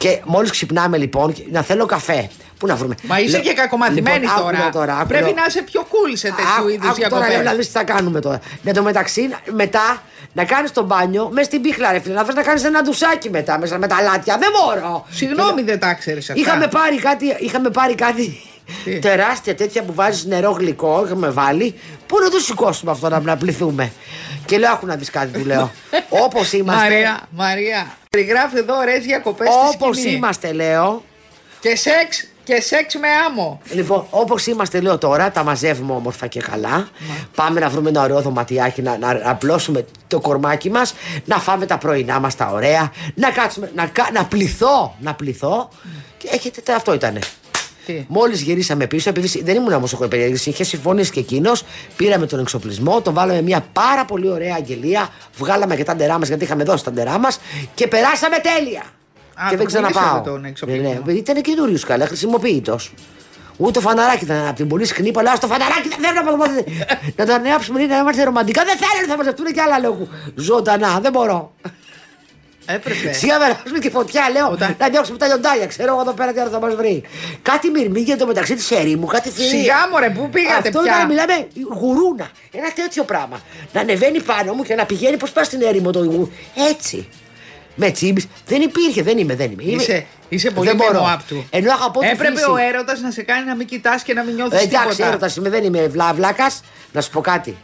[0.00, 2.28] Και μόλις ξυπνάμε λοιπόν, και να θέλω καφέ.
[2.58, 4.86] Πού να βρούμε; Μα είσαι Λέω- και κακομαθημένη Λοιπόν, άκου τώρα.
[4.86, 5.34] λέω άκου Πρέπει λέω.
[5.34, 7.84] να είσαι πιο cool σε τέτοιου Άκου- είδους άκου τώρα, λέω, να δεις τι θα
[7.84, 8.40] κάνουμε τώρα.
[8.64, 12.14] Εν τω μεταξύ, να- μετά να κάνεις το μπάνιο μέσα στην πίχλα, ρε φίλε.
[12.14, 14.38] Να θες να κάνεις ένα ντουσάκι μετά μέσα με τα λάτια.
[14.38, 15.06] Δεν μπορώ.
[15.10, 16.40] Συγγνώμη, δεν τα ξέρεις αυτά.
[16.42, 18.40] Είχαμε πάρει κάτι, είχαμε πάρει κάτι
[18.84, 21.02] Τι; τεράστια τέτοια που βάζεις νερό γλυκό.
[21.06, 21.74] Είχαμε βάλει.
[22.06, 23.92] Πού να το σηκώσουμε αυτό να, να πληθούμε;
[24.44, 25.70] Και λέω, άκου να δεις κάτι που λέω.
[26.24, 26.82] Όπως είμαστε.
[26.82, 27.94] Μαρία, Μαρία.
[28.10, 31.02] Περιγράφει εδώ ωραίες διακοπές Όπως είμαστε, λέω.
[31.60, 33.60] Και σεξ, και σεξ με άμμο.
[33.72, 36.88] Λοιπόν, όπως είμαστε, λέω τώρα, τα μαζεύουμε όμορφα και καλά.
[37.34, 41.66] Πάμε να βρούμε ένα ωραίο δωματιάκι, να, να, να απλώσουμε το κορμάκι μας, να φάμε
[41.66, 45.68] τα πρωινά μας τα ωραία, να κάτσουμε, να, κα- να πληθώ, να πληθώ.
[46.18, 47.18] Και έχετε, τε- αυτό ήτανε.
[47.90, 51.64] Τι; Μόλις γυρίσαμε πίσω, επειδή δεν ήμουν όμως ο παιδί, είχε συμφωνήσει και εκείνος,
[51.96, 56.28] πήραμε τον εξοπλισμό, τον βάλαμε μια πάρα πολύ ωραία αγγελία, βγάλαμε και τα ντερά μας
[56.28, 57.40] γιατί είχαμε δώσει τα ντερά μας
[57.74, 58.82] και περάσαμε τέλεια.
[59.34, 60.02] Α, και το δεν ξαναπάω.
[60.02, 60.82] πουλήσατε τον εξοπλισμό.
[60.82, 62.92] Ναι, ναι, επειδή ήταν καινούριο καλά, χρησιμοποιητός.
[63.56, 66.64] Ούτε το φαναράκι ήταν από την πολύ σκηνή, αλλά στο φαναράκι δεν θέλω να το
[67.16, 68.62] Να το ανέαψουμε να είμαστε ρομαντικά.
[68.64, 70.08] Δεν θέλω να μαζευτούν και άλλα λόγου.
[70.34, 71.52] Ζωντανά, δεν μπορώ.
[72.74, 73.12] Έπρεπε.
[73.12, 74.48] Σιγά να περάσουμε και φωτιά, λέω.
[74.50, 75.66] Όταν- Να διώξουμε τα λιοντάρια.
[75.66, 77.02] Ξέρω εγώ εδώ πέρα τι άλλο θα μας βρει.
[77.42, 79.48] Κάτι μυρμήγκια το μεταξύ της ερήμου, κάτι θηρία.
[79.50, 81.46] Σιγά μωρέ, πού πήγατε Αυτό πια; ήταν, μιλάμε,
[81.80, 82.28] γουρούνα.
[82.52, 83.40] Ένα τέτοιο πράγμα.
[83.72, 86.28] Να ανεβαίνει πάνω μου και να πηγαίνει πώ πας στην έρημο το γουρού.
[86.70, 87.08] Έτσι.
[87.74, 88.26] Με τσίμπης.
[88.46, 89.62] Δεν υπήρχε, δεν είμαι, δεν είμαι.
[89.62, 90.92] Είμαι- Είσαι, είσαι πολύ δεν μπορώ.
[91.04, 91.46] μενό του.
[91.50, 92.50] Ενώ αγαπώ τη Έπρεπε φύση.
[92.50, 95.06] ο έρωτας να σε κάνει να μην κοιτάς και να μην νιώθεις Ε, Εντάξει, τίποτα.
[95.08, 96.50] έρωτας είμαι, δεν είμαι βλάκα.
[96.92, 97.56] Να σου πω κάτι.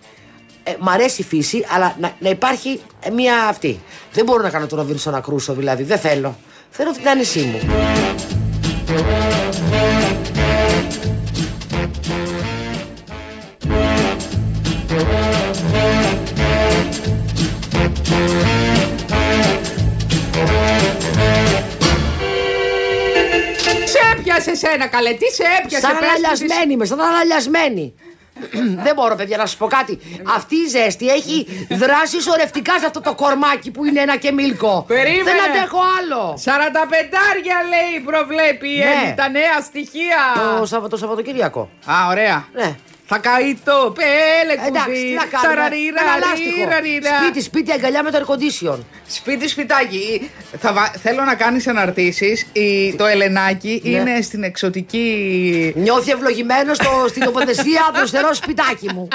[0.69, 3.81] Ε, μ' αρέσει η φύση, αλλά να, να υπάρχει ε, μία αυτή.
[4.13, 5.83] Δεν μπορώ να κάνω τον Ροβίνσον να κρούσω, δηλαδή.
[5.83, 6.37] Δεν θέλω.
[6.71, 7.61] Θέλω την άνεσή μου.
[23.85, 27.01] Σε έπιασε σένα, καλέ, τι σε έπιασε, Σαν πες μου, τι σε- αναλιασμένη είμαι, σαν
[27.01, 27.95] αναλιασμένη.
[28.83, 29.99] Δεν μπορώ, παιδιά, να σας πω κάτι.
[30.37, 34.85] Αυτή η ζέστη έχει δράσει σωρευτικά σε αυτό το κορμάκι που είναι ένα και μίλκο.
[34.87, 35.23] Περίμενε.
[35.31, 36.39] Δεν αντέχω άλλο.
[36.45, 36.51] 45
[37.73, 38.85] λέει προβλέπει η Ναι.
[38.85, 40.19] Έλλη, τα νέα στοιχεία.
[40.59, 41.69] Το, Σαββα- το Σαββατοκύριακο.
[41.87, 42.45] Α, ωραία.
[42.53, 42.77] Ναι.
[43.09, 45.63] Θα καεί το πέλε Εντάξει, τι να κάνουμε;
[46.03, 46.69] Ένα λάστιχο.
[47.23, 48.79] Σπίτι, σπίτι, αγκαλιά με το air condition.
[49.09, 50.31] Σπίτι, σπιτάκι.
[50.59, 52.47] Θα βα- Θέλω να κάνεις αναρτήσεις.
[52.97, 53.91] Το Ελενάκι Ναι.
[53.91, 55.73] είναι στην εξωτική.
[55.77, 59.09] Νιώθει ευλογημένο στο, στην τοποθεσία δροσερό σπιτάκι μου.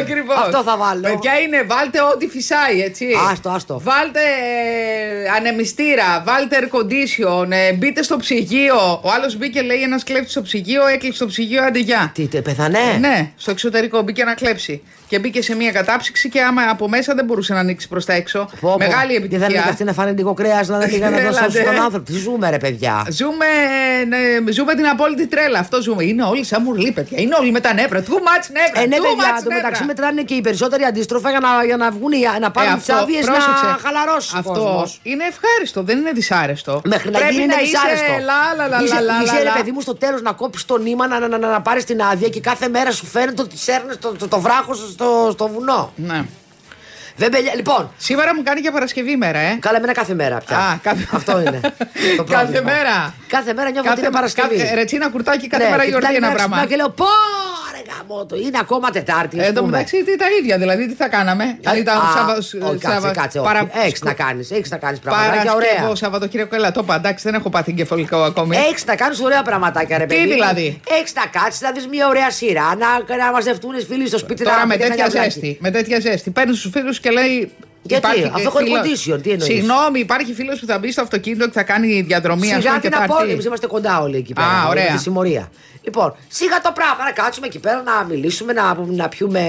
[0.00, 0.36] Ακριβώς.
[0.36, 1.00] Αυτό θα βάλω.
[1.00, 3.06] Παιδιά είναι, βάλτε ό,τι φυσάει, έτσι.
[3.30, 3.80] Άστο, άστο.
[3.84, 9.00] Βάλτε ε, ανεμιστήρα, βάλτε air condition, ε, μπείτε στο ψυγείο.
[9.02, 12.10] Ο άλλος μπήκε, λέει, ένας κλέφτης στο ψυγείο, έκλεισε το ψυγείο, άντε γεια.
[12.14, 12.98] Τι, τε, πεθανέ.
[13.04, 14.82] Ναι, στο εξωτερικό μπήκε να κλέψει.
[15.14, 18.12] Και μπήκε σε μια κατάψυξη και άμα από μέσα δεν μπορούσε να ανοίξει προς τα
[18.12, 18.38] έξω.
[18.60, 18.76] Πω, πω.
[18.78, 19.70] Μεγάλη Και θέλανε και επιτυχία.
[19.70, 21.46] αυτοί να φάνε λίγο κρέας να δεν πήγαν να Έλατε.
[21.46, 22.04] δώσουν τον άνθρωπο.
[22.04, 23.06] Τι ζούμε, ρε παιδιά.
[23.10, 23.46] Ζούμε,
[24.08, 25.58] ναι, ζούμε την απόλυτη τρέλα.
[25.58, 26.04] Αυτό ζούμε.
[26.04, 27.20] Είναι όλοι σαν μουρλί, παιδιά.
[27.20, 28.02] Είναι όλοι με τα νεύρα.
[28.02, 28.80] Too much νεύρα.
[28.82, 29.86] Ε, ναι, too παιδιά, much το μεταξύ νεύρα.
[29.86, 32.92] μετράνε και οι περισσότεροι αντίστροφα για να, για να βγουν, οι- να Ε, πάρουν τι
[32.92, 33.64] άδειες πρόσεξε.
[33.72, 35.00] να χαλαρώσει ο Αυτό κόσμος.
[35.02, 36.80] είναι ευχάριστο, δεν είναι δυσάρεστο.
[36.84, 38.12] Μέχρι να Πρέπει γίνει είναι να δυσάρεστο.
[38.12, 39.54] είσαι λα, λα, λα, Είσαι- λα, λα, είσαι, λα, ρε λα.
[39.56, 42.28] παιδί μου στο τέλος να κόψεις το νήμα, να, να, να, να πάρεις την άδεια
[42.34, 45.92] και κάθε μέρα σου φαίνεται ότι σέρνεις το, το, το βράχο στο, στο βουνό.
[45.96, 46.22] Ναι.
[47.16, 49.56] Δεν πελιά- Λοιπόν, Σήμερα μου κάνει για Παρασκευή μέρα, ε.
[49.60, 50.56] Καλά, εμένα κάθε μέρα πια.
[50.58, 51.60] Α, κάθε- Αυτό είναι.
[52.16, 52.72] Το Κάθε πρόβλημα.
[52.72, 53.14] μέρα.
[53.28, 54.56] Κάθε μέρα νιώθω ότι είναι Παρασκευή.
[54.56, 56.56] κάθε- Ρετσίνα κουρτάκι κάθε Ναι, μέρα και γιορτή την άλλη ένα μέρα πράγμα.
[56.66, 57.06] ξυπνάω Και λέω πω
[57.73, 59.38] ρε γαμώ το, είναι ακόμα Τετάρτη.
[59.40, 59.70] ας Ε, Εν τω πούμε.
[59.72, 61.58] μεταξύ τι τα ίδια, δηλαδή τι θα κάναμε.
[61.64, 64.98] Αν ήταν Α, Σάββα- όχι, κάτσε, Σάββα- κάτσε, παρα- Έχεις να κάνεις, έχεις να κάνεις
[64.98, 65.94] πραγματάκια Παρασκευό, ωραία.
[65.94, 68.56] Σαββατοκύριακο, έλα, το είπα, εντάξει, δεν έχω πάθει εγκεφαλικό ακόμη.
[68.56, 70.32] Έχεις να κάνεις ωραία πραγματάκια, ρε Τι παιδί.
[70.32, 74.18] δηλαδή; Έχεις να κάτσεις να δεις μια ωραία σειρά, να, να μαζευτούν οι φίλοι στο
[74.18, 76.30] σπίτι Τώρα να με πάνε τέτοια κανένα ζέστη, με τέτοια ζέστη.
[76.30, 77.52] Παίρνεις τους φίλους και λέει
[77.86, 81.02] Γιατί; Υπάρχει Αυτό έχω φίλος- condition, τι εννοείς; Συγγνώμη, υπάρχει φίλος που θα μπει στο
[81.02, 83.22] αυτοκίνητο και θα κάνει διαδρομή ας Σιγά πούμε, και την θα απόλυτη.
[83.22, 83.32] έρθει.
[83.32, 84.46] Εμείς είμαστε κοντά όλοι εκεί πέρα.
[84.46, 84.88] Α, όλοι ωραία.
[84.88, 85.50] Στη συμμορία.
[85.82, 89.40] Λοιπόν, σιγά το πράγμα να κάτσουμε εκεί πέρα να μιλήσουμε, να, να πιούμε.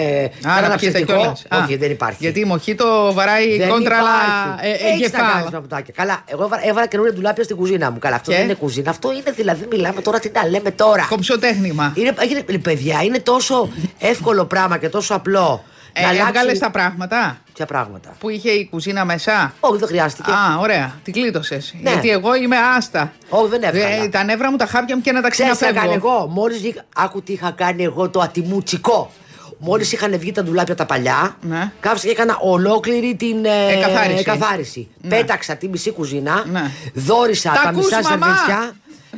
[0.45, 1.19] Άρα ένα να πιέτε ψευτικό.
[1.19, 1.45] κιόλας.
[1.49, 2.17] Α, Όχι, δεν υπάρχει.
[2.19, 4.81] Γιατί η μοχήτο βαράει δεν κόντρα υπάρχει.
[4.83, 5.51] ε, ε, Έχεις να κάνεις εγκεφάλ.
[5.51, 5.93] παπουδάκια.
[5.97, 7.99] Καλά, εγώ έβαλα, έβαλα καινούργια ντουλάπια στην κουζίνα μου.
[7.99, 8.89] Καλά, αυτό Και; δεν είναι κουζίνα.
[8.89, 11.05] Αυτό είναι δηλαδή, μιλάμε τώρα τι να λέμε τώρα.
[11.09, 11.93] Κομψοτέχνημα.
[11.95, 12.13] Είναι,
[12.49, 13.69] είναι, παιδιά, είναι τόσο
[13.99, 15.63] εύκολο πράγμα και τόσο απλό.
[15.97, 19.87] Ε, να αλλάξει- έβγαλε τα πράγματα; Ποια πράγματα; που είχε η κουζίνα μέσα; Όχι, δεν
[19.87, 20.31] χρειάστηκε.
[20.31, 20.93] Α, ωραία.
[21.03, 21.73] Την κλείτωσες.
[21.81, 21.89] Ναι.
[21.91, 23.11] Γιατί εγώ είμαι άστα.
[23.29, 24.03] Όχι, δεν έβγαλα.
[24.03, 25.91] Ε, τα νεύρα μου τα χάπια μου και να τα Ξέρεις τι ξαναφεύγω.
[25.93, 26.83] έκανε εγώ; Μόλις βγήκα.
[26.95, 29.11] Άκου τι είχα κάνει εγώ το ατιμούτσικο.
[29.59, 31.71] Μόλις είχαν βγει τα ντουλάπια τα παλιά, Ναι.
[31.79, 34.19] κάθισα και έκανα ολόκληρη την ε, Εκαθάριση.
[34.19, 34.87] εκαθάριση.
[35.01, 35.09] Ναι.
[35.15, 36.71] Πέταξα τη μισή κουζίνα, Ναι.
[36.93, 38.71] δόρισα Τα τα, ακούς, μισά μαμά; σερβίτσια.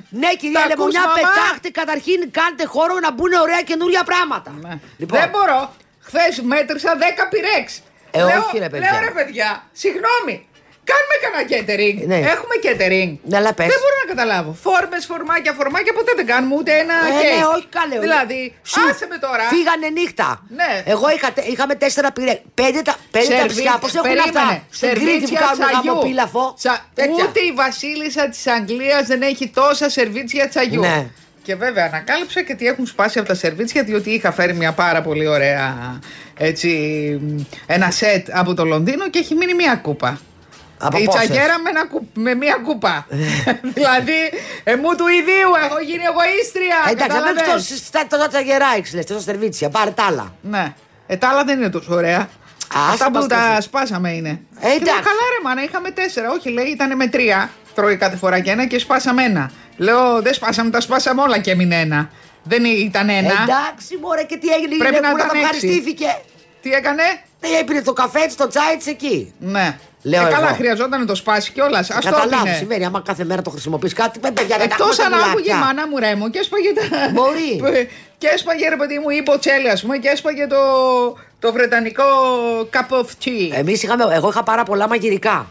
[0.10, 4.52] Ναι, κυρία Τα Λεμονιά, ακούς, μαμά; πετάχτε καταρχήν, κάντε χώρο να μπουν ωραία καινούρια πράγματα.
[4.62, 4.80] Ναι.
[4.98, 5.72] Λοιπόν, Δεν μπορώ.
[6.08, 7.82] Χθες μέτρησα 10 πυρέξ.
[8.12, 8.92] Ε, λέω, όχι, ρε, παιδιά.
[8.92, 10.36] Λέω ρε παιδιά, συγγνώμη.
[10.92, 11.98] Κάνουμε κανένα catering.
[12.12, 12.16] Ναι.
[12.34, 13.12] Έχουμε catering.
[13.30, 13.68] Ναι, αλλά πες.
[13.72, 14.52] Δεν μπορώ να καταλάβω.
[14.66, 17.38] Φόρμες, φορμάκια, φορμάκια ποτέ δεν κάνουμε ούτε ένα Ε, κέικ.
[17.38, 18.00] ναι, όχι καλέ.
[18.00, 19.44] Δηλαδή, Σου άσε με τώρα.
[19.54, 20.28] Φύγανε νύχτα.
[20.60, 20.72] Ναι.
[20.86, 22.36] Εγώ είχα, τε- είχαμε τέσσερα πυρέ.
[22.54, 23.78] Πέντε τα, πέντε τα Σερβί- ψιά.
[23.82, 24.40] Πώς έχουν περίμενε.
[24.40, 24.64] αυτά.
[24.70, 25.88] Στην Κρήτη που Σερβίτσια κάνουν τσαγιού.
[25.92, 26.54] γαμοπίλαφο.
[26.58, 27.24] Τσα- Τέτοια.
[27.24, 30.82] Ούτε η βασίλισσα της Αγγλίας δεν έχει τόσα σερβίτσια τσαγιού.
[30.82, 31.08] Ναι.
[31.48, 35.02] Και βέβαια ανακάλυψα και τι έχουν σπάσει από τα σερβίτσια, διότι είχα φέρει μια πάρα
[35.02, 36.00] πολύ ωραία
[36.38, 36.70] έτσι,
[37.22, 40.20] μ, ένα σετ από το Λονδίνο και έχει μείνει μια κούπα.
[40.78, 43.08] Από η πόσες; τσαγέρα με, ένα κου- με μια κούπα.
[43.78, 44.20] δηλαδή,
[44.64, 46.78] εμού του ιδίου έχω γίνει εγωίστρια.
[46.88, 49.70] Ε, Εντάξει, καταλαβες; αμέσω τόσο στα- τόσα τσαγερά έξιλε, τόσα σερβίτσια.
[49.70, 50.36] Πάρε τα άλλα.
[50.42, 50.74] Ναι.
[51.08, 52.30] Ε, τα άλλα δεν είναι τόσο ωραία.
[52.74, 54.30] Άσε Αυτά που μας τα τα- σπάσαμε είναι.
[54.30, 55.02] Ε, Και λέω, εντάξει.
[55.10, 56.32] καλά ρε μάνα, είχαμε τέσσερα.
[56.32, 57.50] Όχι, λέει, ήταν με τρία.
[57.76, 59.52] Τρώει κάθε φορά και ένα και σπάσαμε ένα.
[59.78, 62.10] Λέω, δεν σπάσαμε, τα σπάσαμε όλα και έμεινε ένα.
[62.44, 63.18] Δεν ή- ήταν ένα.
[63.20, 64.76] Εντάξει, μωρέ και τι έγινε.
[64.78, 65.66] Πρέπει η να Νεκούλα ήταν τα έξι.
[65.68, 66.06] ευχαριστήθηκε.
[66.62, 67.04] Τι έκανε;
[67.40, 69.34] Δεν έπινε το καφέ της, το τσάι της εκεί.
[69.40, 69.78] Ναι.
[70.02, 70.56] Λέω ε, καλά, εγώ.
[70.56, 71.90] χρειαζόταν να το σπάσει κιόλας.
[71.90, 72.56] Α το Καταλάβει, έπινε.
[72.56, 72.86] συμβαίνει.
[72.86, 75.54] Άμα κάθε μέρα το χρησιμοποιείς κάτι, παι, παιδιά, δεν Εκτός έχουμε τα αν άκουγε η
[75.54, 75.66] ντουλάπια.
[75.66, 77.10] μάνα μου ρέμο και έσπαγε τα.
[77.14, 77.62] Μπορεί.
[78.18, 80.58] και έσπαγε ρε παιδί μου η μποτσέλη, ας πούμε, και έσπαγε το,
[81.40, 82.04] το βρετανικό
[82.74, 83.52] cup of tea.
[83.54, 85.48] Εμείς είχαμε, εγώ είχα πάρα πολλά μαγειρικά.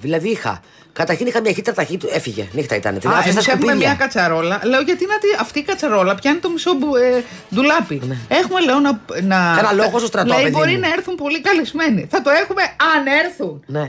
[0.00, 0.60] Δηλαδή είχα.
[1.00, 2.08] Καταρχήν είχα μια χύτρα ταχύτητου.
[2.18, 2.98] Έφυγε, νύχτα ήταν.
[2.98, 3.88] Την Α, άφησα εμείς στα έχουμε σκουπίδια.
[3.88, 4.56] μια κατσαρόλα.
[4.64, 7.24] Λέω γιατί να τη- αυτή η κατσαρόλα πιάνει το μισό μπου- ε,
[7.54, 7.96] ντουλάπι.
[8.40, 8.90] Έχουμε λέω να.
[9.32, 10.80] να Κάνα λόγο στο στρατό, Λέει παιδί μπορεί μου.
[10.80, 12.06] να έρθουν πολύ καλεσμένοι.
[12.12, 12.62] Θα το έχουμε
[12.94, 13.54] αν έρθουν.
[13.76, 13.84] Ναι.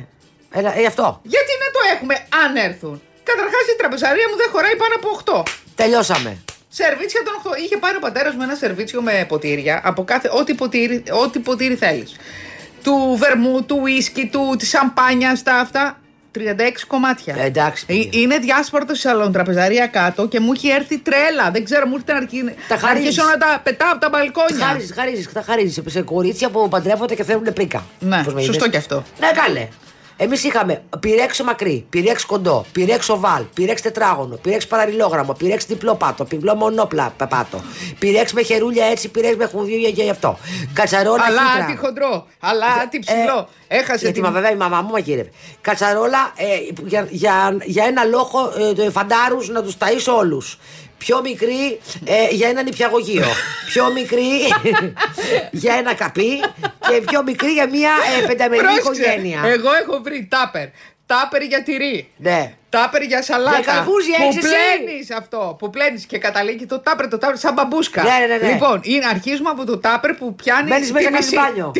[0.59, 1.19] Έλα, ε, αυτό.
[1.33, 3.01] Γιατί να το έχουμε αν έρθουν.
[3.29, 5.43] Καταρχάς η τραπεζαρία μου δεν χωράει πάνω από 8.
[5.75, 6.31] Τελειώσαμε.
[6.69, 7.51] Σερβίτσια των 8.
[7.63, 10.29] Είχε πάρει ο πατέρας μου ένα σερβίτσιο με ποτήρια από κάθε.
[10.39, 12.15] Ό,τι ποτήρι, ό,τι ποτήρι θέλεις.
[12.83, 15.99] Του βερμού, του ουίσκι, του, της σαμπάνιας, τα αυτά.
[16.39, 17.35] 36 κομμάτια.
[17.39, 18.19] Ε, εντάξει, Ε, παιδιά.
[18.21, 21.51] Είναι διάσπαρτο στη σαλοντραπεζαρία κάτω και μου έχει έρθει τρέλα.
[21.51, 23.07] Δεν ξέρω, μου ήρθε να αρχι- Τα να χαρίζεις.
[23.07, 24.65] αρχίσω να τα πετάω από τα Τα μπαλκόνια.
[24.65, 25.83] χαρίζεις, χαρίζεις, τα χαρίζεις.
[25.93, 27.83] Σε κορίτσια που παντρεύονται και θέλουν πρίκα.
[27.99, 29.03] Ναι, Πώς με σωστό είδες; κι αυτό.
[29.19, 29.67] Ναι, καλέ.
[30.21, 36.23] Εμείς είχαμε πυρέξο μακρύ, πυρέξ κοντό, πυρέξ οβάλ, πυρέξ τετράγωνο, πυρέξ παραλληλόγραμμο, πυρέξ διπλό πάτο,
[36.23, 37.61] διπλό μονόπλα πάτο,
[37.99, 40.37] πυρέξ με χερούλια έτσι, πυρέξ με χουδίου και γι' αυτό.
[40.73, 41.65] Κατσαρόλα Αλλά χύτρα.
[41.65, 43.47] τι χοντρό, αλλά τι ψηλό.
[43.67, 44.23] Έχασε Γιατί την.
[44.25, 45.29] μα βέβαια η μαμά μου μαγείρευε.
[45.61, 46.45] Κατσαρόλα ε,
[46.85, 48.53] για, για, για ένα λόγο
[48.85, 50.59] ε, φαντάρους να τους ταΐσω όλους.
[50.99, 53.25] Πιο μικρή ε, για ένα νηπιαγωγείο.
[53.65, 54.29] πιο μικρή
[55.63, 56.39] για ένα καπί
[56.89, 57.91] και πιο μικρή για μια
[58.21, 59.41] ε, πενταμερή Πρόσεξε, οικογένεια.
[59.45, 60.67] Εγώ έχω βρει τάπερ.
[61.05, 62.09] Τάπερ για τυρί.
[62.17, 62.53] Ναι.
[62.69, 63.59] Τάπερ για σαλάτα.
[63.59, 64.47] Για καρπούζι που έχεις εσύ.
[64.47, 65.55] πλένεις αυτό.
[65.59, 68.03] Που πλένεις και καταλήγει το τάπερ, το τάπερ σαν μπαμπούσκα.
[68.03, 68.51] Ναι, ναι, ναι.
[68.51, 70.69] Λοιπόν, είναι, αρχίζουμε από το τάπερ που πιάνει.
[70.69, 71.71] Μπαίνεις τη μέσα, μισή- κάνεις μπάνιο.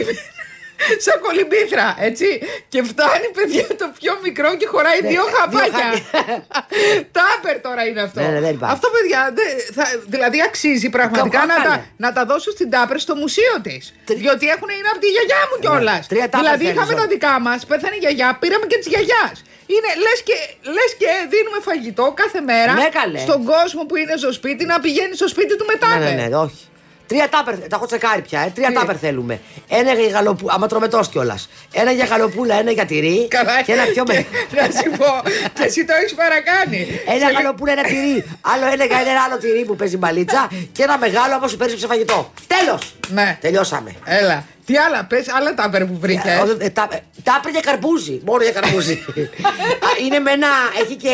[0.88, 2.28] Τη- Σαν κολυμπήθρα, έτσι.
[2.74, 5.88] Και φτάνει, παιδιά, το πιο μικρό και χωράει Ναι, δύο δύο χαπάκια.
[5.88, 6.48] χάπια.
[7.18, 8.20] Τάπερ τώρα είναι αυτό.
[8.22, 8.74] Ναι, ναι, δεν υπάρχει.
[8.76, 11.84] αυτό, παιδιά, δε- θα- δηλαδή αξίζει πραγματικά Κάπου να τα, κάνε.
[12.04, 13.84] να τα δώσω στην Τάπερ στο μουσείο της.
[14.08, 16.02] Τρι- Διότι έχουν είναι από τη γιαγιά μου κιόλας.
[16.02, 17.02] Ναι, τρία Tupper δηλαδή θέλεις, είχαμε όλα.
[17.02, 19.38] τα δικά μας, πέθανε η γιαγιά, πήραμε και τη γιαγιάς.
[19.76, 20.36] Είναι λες και,
[20.76, 23.20] λες και δίνουμε φαγητό κάθε μέρα Ναι, καλέ.
[23.28, 25.90] στον κόσμο που είναι στο σπίτι να πηγαίνει στο σπίτι του μετά.
[25.98, 26.64] Ναι, ναι, ναι, όχι.
[27.10, 28.40] Τρία τάπερ, τα έχω τσεκάρει πια.
[28.42, 28.52] Ε.
[28.56, 29.40] Τρία Τι; τάπερ θέλουμε.
[29.70, 31.50] Ένα για γαλοπούλα, άμα τρώμε τόσο κιόλας.
[31.74, 33.28] Ένα για γαλοπούλα, ένα για τυρί.
[33.28, 34.28] Καλά, Και ένα πιο και- μεγάλο.
[34.58, 36.88] Να σου πω, και εσύ το έχεις παρακάνει.
[37.08, 38.38] Ένα Σε- γαλοπούλα, ένα τυρί.
[38.42, 40.50] Άλλο ένα για ένα άλλο τυρί που παίζει μπαλίτσα.
[40.72, 42.32] Και ένα μεγάλο άμα σου παίρνεις σε φαγητό.
[42.48, 42.94] Τέλος!
[43.08, 43.38] Ναι.
[43.42, 43.96] Τελειώσαμε.
[44.06, 44.46] Έλα.
[44.66, 46.24] Τι άλλα, πες, άλλα τάπερ που βρήκες;
[46.60, 48.22] Ε, ε, τα- ε, Τάπερ για καρπούζι.
[48.26, 48.94] Μόνο για καρπούζι.
[49.86, 50.48] Α, Είναι με ένα.
[50.84, 51.10] Έχει και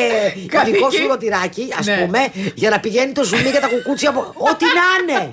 [0.48, 0.70] Καθήκη.
[0.72, 1.98] ειδικό σουρωτηράκι, ας Ναι.
[1.98, 4.10] πούμε, για να πηγαίνει το ζουμί για τα κουκούτσια.
[4.10, 5.32] από- Ό,τι να είναι.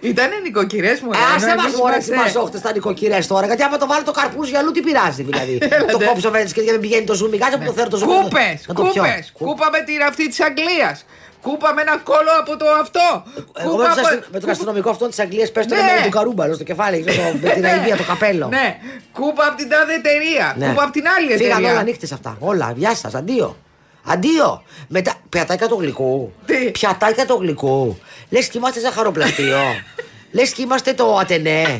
[0.00, 1.10] Ήταν νοικοκυρές μου.
[1.36, 3.46] Άσε μα τώρα τι μαζόχτε τα νοικοκυρές τώρα.
[3.46, 5.58] Γιατί άμα το βάλω το καρπούζι για αλλού, τι πειράζει δηλαδή.
[5.92, 7.38] το κόψω βέβαια και δεν πηγαίνει το ζουμί.
[7.38, 8.12] Κάτσε που το θέλω το ζουμί.
[8.22, 8.66] Κούπες!
[8.74, 9.32] Κούπες!
[9.38, 11.04] Κούπα με την αυτή της Αγγλίας.
[11.42, 13.24] Κούπα με ένα κόλλο από το αυτό.
[13.58, 15.80] Εγώ Κούπα με, από- το αστυ- με τον αστυνομικό αυτόν της Αγγλίας πες το Ναι.
[15.80, 18.46] με του καρούμπαλο στο κεφάλι, ξέρω, με την αηδία, το καπέλο.
[18.48, 18.76] Ναι,
[19.12, 20.54] κούπα από την τάδε εταιρεία.
[20.58, 20.66] Ναι.
[20.66, 21.82] Κούπα από την άλλη Φύγαν όλα εταιρεία.
[21.82, 22.36] νύχτες αυτά.
[22.40, 22.72] Όλα.
[22.76, 23.14] Γεια σας.
[23.14, 23.56] Αντίο.
[24.04, 24.62] Αντίο.
[24.88, 25.14] Μετά.
[25.28, 26.32] Πιατάκια του γλυκού.
[26.46, 27.98] Τι; Πιατάκια του γλυκού.
[28.30, 29.58] Λες και είμαστε ζαχαροπλαστείο.
[30.36, 31.78] Λες και είμαστε το ατενέ.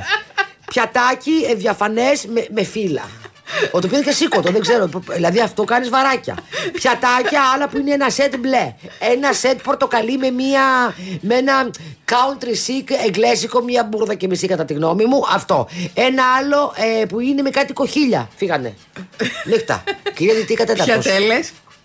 [0.66, 3.08] Πιατάκι ε, διαφανέ με, με φύλλα.
[3.70, 4.88] Ο το πήρε και σήκωτο, δεν ξέρω.
[5.08, 6.36] Δηλαδή αυτό κάνεις βαράκια.
[6.72, 8.74] Πιατάκια, άλλα που είναι ένα σετ μπλε.
[9.12, 11.70] Ένα σετ πορτοκαλί με, μία, με ένα
[12.10, 15.22] country chic εγγλέσικο, μία μπουρδα και μισή κατά τη γνώμη μου.
[15.32, 15.68] Αυτό.
[15.94, 18.28] Ένα άλλο ε, που είναι με κάτι κοχίλια.
[18.36, 18.74] Φύγανε.
[19.44, 19.84] Νύχτα.
[20.14, 20.92] Κυρία Δυτή κατέταρτο.
[20.92, 21.40] Πιατέλε.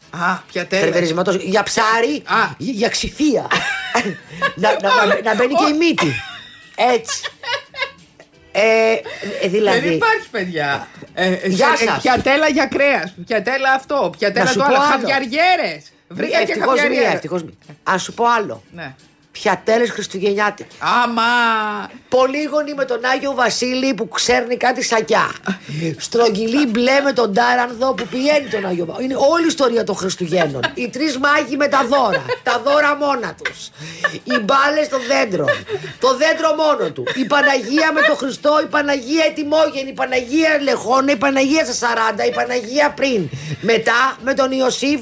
[0.09, 0.81] Α, πιατέλε.
[0.81, 2.53] Τερβερισματός για ψάρι, Α.
[2.57, 3.47] για, για ξυφία.
[4.55, 6.13] να, να, να, να μπαίνει και η μύτη.
[6.75, 7.21] Έτσι.
[8.51, 8.93] Ε,
[9.41, 9.79] ε, δηλαδή.
[9.79, 10.87] Δεν υπάρχει, παιδιά.
[11.13, 12.01] Ε, ε, Γεια σε- ε, σας.
[12.01, 13.13] Πιατέλα για κρέας.
[13.27, 14.13] Πιατέλα αυτό.
[14.17, 14.83] Πιατέλα Να σου το πω άλλο.
[14.83, 14.91] άλλο.
[14.91, 15.91] Χαβιαριέρες.
[16.07, 17.13] Βρήκα και Ευτυχώς μία, χαβιαριέρες.
[17.13, 17.53] ευτυχώς μία.
[17.83, 18.63] Αν σου πω άλλο.
[18.71, 18.95] Ναι.
[19.41, 20.75] Πιατέλες Χριστουγεννιάτικε.
[21.03, 21.23] Άμα.
[22.09, 25.31] Πολύγωνοι με τον Άγιο Βασίλη που ξέρνει κάτι σακιά.
[25.97, 29.05] Στρογγυλή μπλε με τον Τάρανδο που πηγαίνει τον Άγιο Βασίλη.
[29.05, 30.61] Είναι όλη η ιστορία των Χριστουγέννων.
[30.73, 32.25] Οι τρεις μάγοι με τα δώρα.
[32.43, 33.69] τα δώρα μόνα τους.
[34.23, 35.49] Οι μπάλες των δέντρων.
[35.99, 37.03] Το δέντρο μόνο του.
[37.15, 38.59] Η Παναγία με τον Χριστό.
[38.63, 39.89] Η Παναγία ετοιμόγενη.
[39.89, 41.11] Η Παναγία Λεχόνα.
[41.11, 41.87] Η Παναγία στα
[42.17, 42.27] 40.
[42.27, 43.29] Η Παναγία πριν.
[43.61, 44.99] Μετά με τον Ιωσήφ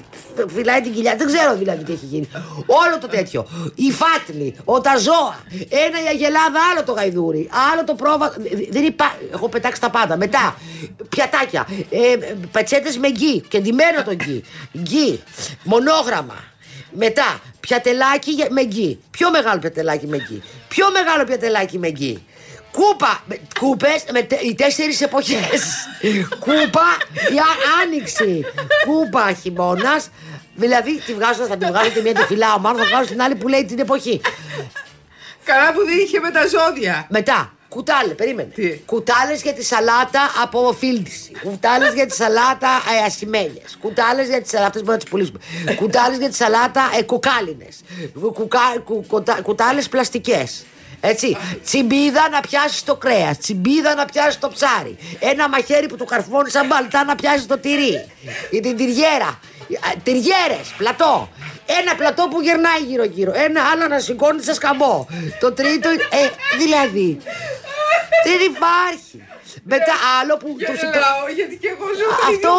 [0.56, 1.16] φυλάει την κοιλιά.
[1.18, 2.30] Δεν ξέρω δηλαδή τι έχει γίνει.
[2.66, 3.48] Όλο το τέτοιο.
[3.76, 3.92] Η
[4.28, 5.44] Φάτνη, ο τα ζώα.
[5.70, 7.50] Ένα η Αγελάδα, άλλο το γαϊδούρι.
[7.72, 8.34] Άλλο το πρόβα.
[8.70, 9.18] Δεν υπά...
[9.34, 10.18] Έχω πετάξει τα πάντα.
[10.18, 10.56] Μετά
[11.10, 11.68] πιατάκια.
[11.90, 12.16] Ε,
[12.52, 13.42] Πετσέτες με γκί.
[13.48, 14.44] Και ντυμένο το γκί.
[14.80, 15.24] Γκί.
[15.64, 16.44] Μονόγραμμα.
[16.92, 19.00] Μετά πιατελάκι για- με γκί.
[19.12, 20.44] Πιο μεγάλο πιατελάκι με γκί.
[20.68, 22.26] Πιο μεγάλο πιατελάκι με γκί.
[22.72, 25.62] Κούπα, με- κούπες με τε- οι τέσσερις εποχές.
[26.40, 26.86] Κούπα,
[27.34, 28.46] η α- άνοιξη.
[28.86, 30.10] Κούπα χειμώνας.
[30.58, 33.36] Δηλαδή τη βγάζω, θα τη βγάλω τη μία τη φυλάω μάλλον θα βγάλω την άλλη
[33.36, 34.22] που λέει την εποχή.
[35.44, 37.08] Καλά που δεν είχε με τα ζώδια.
[37.10, 38.50] Μετά, κουτάλε, περίμενε.
[38.54, 41.32] Τι; Κουτάλες για τη σαλάτα από φίλτιση.
[41.44, 42.70] Κουτάλες για τη σαλάτα
[43.02, 43.78] ε, ασημένιες.
[43.80, 44.68] Κουτάλες για τη σαλάτα.
[44.68, 45.40] Αυτές μπορούμε να τις πουλήσουμε.
[45.76, 47.68] Κουτάλες για τη σαλάτα ε, κοκάλινε.
[48.84, 49.06] Κου,
[49.42, 50.66] κουτάλες πλαστικές.
[51.00, 51.38] Έτσι.
[51.64, 53.38] Τσιμπίδα να πιάσεις το κρέας.
[53.38, 54.98] Τσιμπίδα να πιάσεις το ψάρι.
[55.20, 58.06] Ένα μαχαίρι που το καρφώνει σαν μπαλτά να πιάσεις το τυρί.
[58.52, 59.40] Ή την τυριέρα.
[60.04, 61.30] Τυριέρες, πλατό.
[61.82, 63.32] Ένα πλατό που γυρνάει γύρω-γύρω.
[63.36, 65.06] Ένα άλλο να σηκώνει σε σκαμπό.
[65.40, 65.90] Το τρίτο.
[65.90, 67.18] Ε, δηλαδή.
[68.24, 69.24] Δεν υπάρχει.
[69.64, 70.56] Μετά άλλο που.
[70.60, 72.50] Και το- γελάω γιατί και εγώ ζω το Αυτό- ίδιο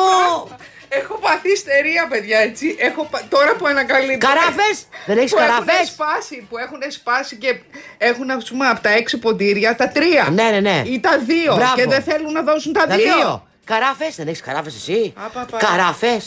[0.49, 0.57] πράγμα.
[0.91, 2.77] Έχω πάθει ιστερία, παιδιά, έτσι.
[2.79, 4.27] Έχω, πα- τώρα που ανακαλύπτω.
[4.27, 7.61] Καράφες; Δεν έχεις που έχουν καράφες; σπάσει, που έχουν σπάσει και
[7.99, 10.29] έχουν, ας πούμε, από τα έξι ποντήρια τα τρία.
[10.33, 10.83] Ναι, ναι, ναι.
[10.87, 11.55] Ή τα δύο.
[11.55, 11.75] Μπράβο.
[11.75, 13.15] Και δεν θέλουν να δώσουν τα Τα δύο.
[13.15, 13.47] δύο.
[13.65, 15.57] Καράφε, δεν έχεις καράφε εσύ; Α, πα, πα.
[15.59, 16.21] Καράφε.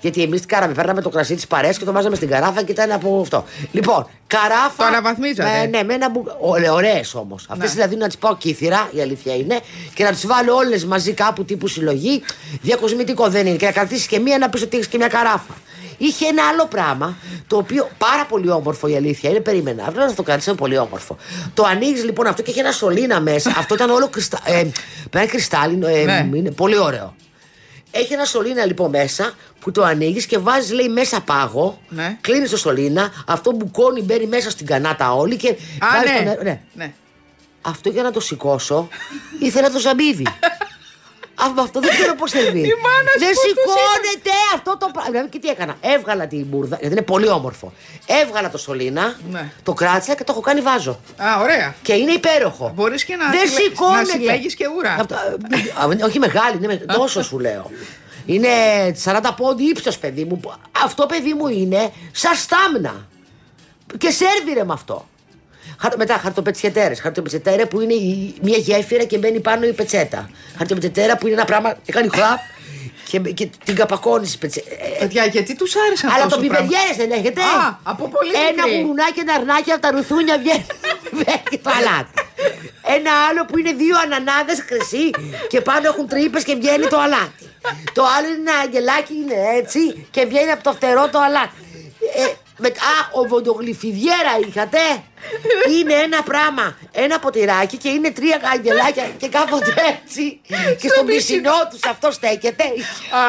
[0.00, 2.72] Γιατί εμείς τι κάναμε, παίρναμε το κρασί της παρέας και το βάζαμε στην καράφα και
[2.72, 3.44] ήταν από αυτό.
[3.72, 4.76] Λοιπόν, καράφα.
[4.76, 5.48] Το αναβαθμίζατε.
[5.58, 6.24] Ναι, ναι, με ένα μπου...
[6.72, 7.46] Ωραίες όμως.
[7.48, 7.74] Αυτές Ναι.
[7.74, 9.60] δηλαδή να τις πάω κύθυρα, η αλήθεια είναι,
[9.94, 12.22] και να τις βάλω όλες μαζί κάπου τύπου συλλογή.
[12.62, 13.56] Διακοσμητικό δεν είναι.
[13.56, 15.54] Και να κρατήσεις και μία να πεις ότι έχεις και μια καράφα.
[15.98, 19.40] Είχε ένα άλλο πράγμα, το οποίο πάρα πολύ όμορφο η αλήθεια είναι.
[19.40, 19.84] Περίμενα.
[19.86, 21.16] Αυτό να το κρατήσω πολύ όμορφο.
[21.54, 23.54] Το ανοίγεις λοιπόν αυτό και έχει ένα σωλήνα μέσα.
[23.58, 24.38] αυτό ήταν όλο κρυστα...
[24.44, 24.62] ε,
[25.12, 25.86] με ένα κρυστάλλινο.
[25.88, 26.28] Ε, Ναι.
[26.36, 27.14] είναι πολύ ωραίο.
[27.90, 31.80] Έχει ένα σωλήνα λοιπόν μέσα που το ανοίγεις και βάζεις λέει μέσα πάγο.
[31.88, 32.18] Ναι.
[32.20, 33.10] Κλείνεις το σωλήνα.
[33.26, 35.48] Αυτό μπουκώνει, μπαίνει μέσα στην κανάτα όλη και.
[35.48, 35.54] Α,
[35.92, 36.16] βάζεις ναι.
[36.18, 36.60] το νερό- ναι.
[36.74, 36.92] ναι.
[37.62, 38.88] Αυτό για να το σηκώσω
[39.40, 40.26] ήθελα το ζαμπίδι.
[41.42, 42.48] Αυτό, αυτό δεν ξέρω πώς θα βγει.
[42.60, 45.10] Η μάνα σου Δεν πώς το σηκώνεται αυτό το πράγμα.
[45.10, 45.76] Δηλαδή, και τι έκανα.
[45.80, 47.72] Έβγαλα την μπουρδα, γιατί είναι πολύ όμορφο.
[48.06, 49.52] Έβγαλα το σωλήνα, Ναι.
[49.62, 51.00] το κράτησα και το έχω κάνει βάζο.
[51.16, 51.74] Α, ωραία.
[51.82, 52.72] Και είναι υπέροχο.
[52.74, 54.00] Μπορείς και να Δεν συλλέ- σηκώνεται.
[54.00, 54.94] να συλλέγεις και ουρά.
[55.00, 57.70] Αυτό, α, όχι μεγάλη, είναι με- τόσο σου λέω.
[58.26, 58.48] Είναι
[59.04, 60.40] 40 πόντι ύψος, παιδί μου.
[60.84, 63.06] Αυτό, παιδί μου, είναι σαν στάμνα.
[63.98, 65.08] Και σερβιρε με αυτό.
[65.78, 66.94] Χα- Μετά χαρτοπετσιετέρε.
[66.94, 70.30] Χαρτοπετσιετέρε που είναι η- μια γέφυρα και μπαίνει πάνω η πετσέτα.
[70.56, 72.38] Χαρτοπετσιετέρα που είναι ένα πράγμα και κάνει χραπ
[73.10, 74.38] και, και την καπακώνεις.
[74.98, 78.80] Παιδιά, γιατί τους άρεσαν Αλλά τόσο το πιπεριέρε δεν έχετε; Α, από πολύ Ένα μικρή.
[78.80, 80.66] γουρουνάκι, ένα αρνάκι από τα ρουθούνια βγαίνει.
[81.12, 82.12] Βγαίνει το αλάτι.
[82.96, 85.10] Ένα άλλο που είναι δύο ανανάδες χρυσή
[85.48, 87.44] και πάνω έχουν τρύπες και βγαίνει το αλάτι.
[87.92, 91.54] Το άλλο είναι ένα αγγελάκι, είναι έτσι και βγαίνει από το φτερό το αλάτι.
[92.20, 92.24] Ε,
[92.62, 94.78] Με, α, οβοντογλυφιδιέρα είχατε.
[95.78, 96.76] είναι ένα πράγμα.
[96.92, 100.40] Ένα ποτηράκι και είναι τρία αγγελάκια και κάποτε έτσι.
[100.80, 102.64] και στον πισινό τους αυτό στέκεται.
[102.64, 103.20] Α,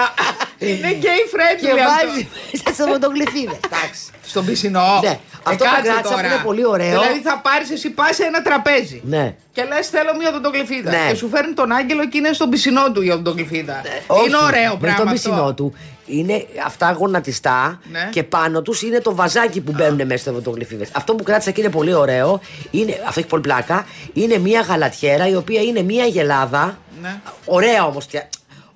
[0.57, 2.07] είναι gay friendly και αυτό.
[2.07, 3.59] βάζει μέσα σε οβοντογλυφίδε.
[3.65, 4.01] Εντάξει.
[4.25, 4.99] Στον πισινό.
[5.03, 5.19] Ναι.
[5.43, 6.27] Αυτό που κάτσε κράτησα που τώρα.
[6.27, 6.99] είναι πολύ ωραίο.
[6.99, 9.01] Δηλαδή θα πάρεις εσύ πας σε ένα τραπέζι.
[9.05, 9.36] Ναι.
[9.51, 10.91] Και λες θέλω μία οδοντογλυφίδα.
[10.91, 11.05] Ναι.
[11.09, 13.82] Και σου φέρνει τον άγγελο και είναι στον πισινό του η οδοντογλυφίδα.
[14.07, 14.95] Όχι, είναι ωραίο με πράγμα.
[14.95, 15.29] στον αυτό.
[15.29, 15.75] πισινό του
[16.12, 18.09] είναι αυτά γονατιστά Ναι.
[18.12, 20.88] και πάνω τους είναι το βαζάκι που μπαίνουν μέσα στι φωτογλυφίδε.
[20.91, 22.41] Αυτό που κράτησα και είναι πολύ ωραίο,
[22.72, 26.78] είναι, αυτό έχει πολύ πλάκα, είναι μια γαλατιέρα η οποία είναι μια γελάδα.
[27.01, 27.22] Ναι.
[27.45, 28.07] Ωραία όμως.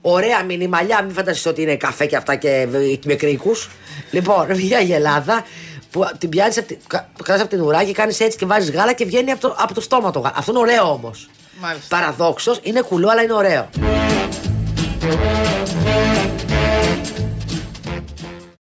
[0.01, 3.69] Ωραία μινιμαλιά, μην φανταστείς ότι είναι καφέ και αυτά και, και με κρίκους.
[4.11, 5.45] Λοιπόν, μια γελάδα
[5.91, 6.61] που την πιάνεις,
[7.23, 9.73] κρατάς από την ουρά και κάνεις έτσι και βάζεις γάλα και βγαίνει από το, από
[9.73, 10.33] το στόμα το γάλα.
[10.37, 11.29] Αυτό είναι ωραίο όμως.
[11.61, 11.95] Μάλιστα.
[11.97, 13.69] Παραδόξως, είναι κουλό, αλλά είναι ωραίο.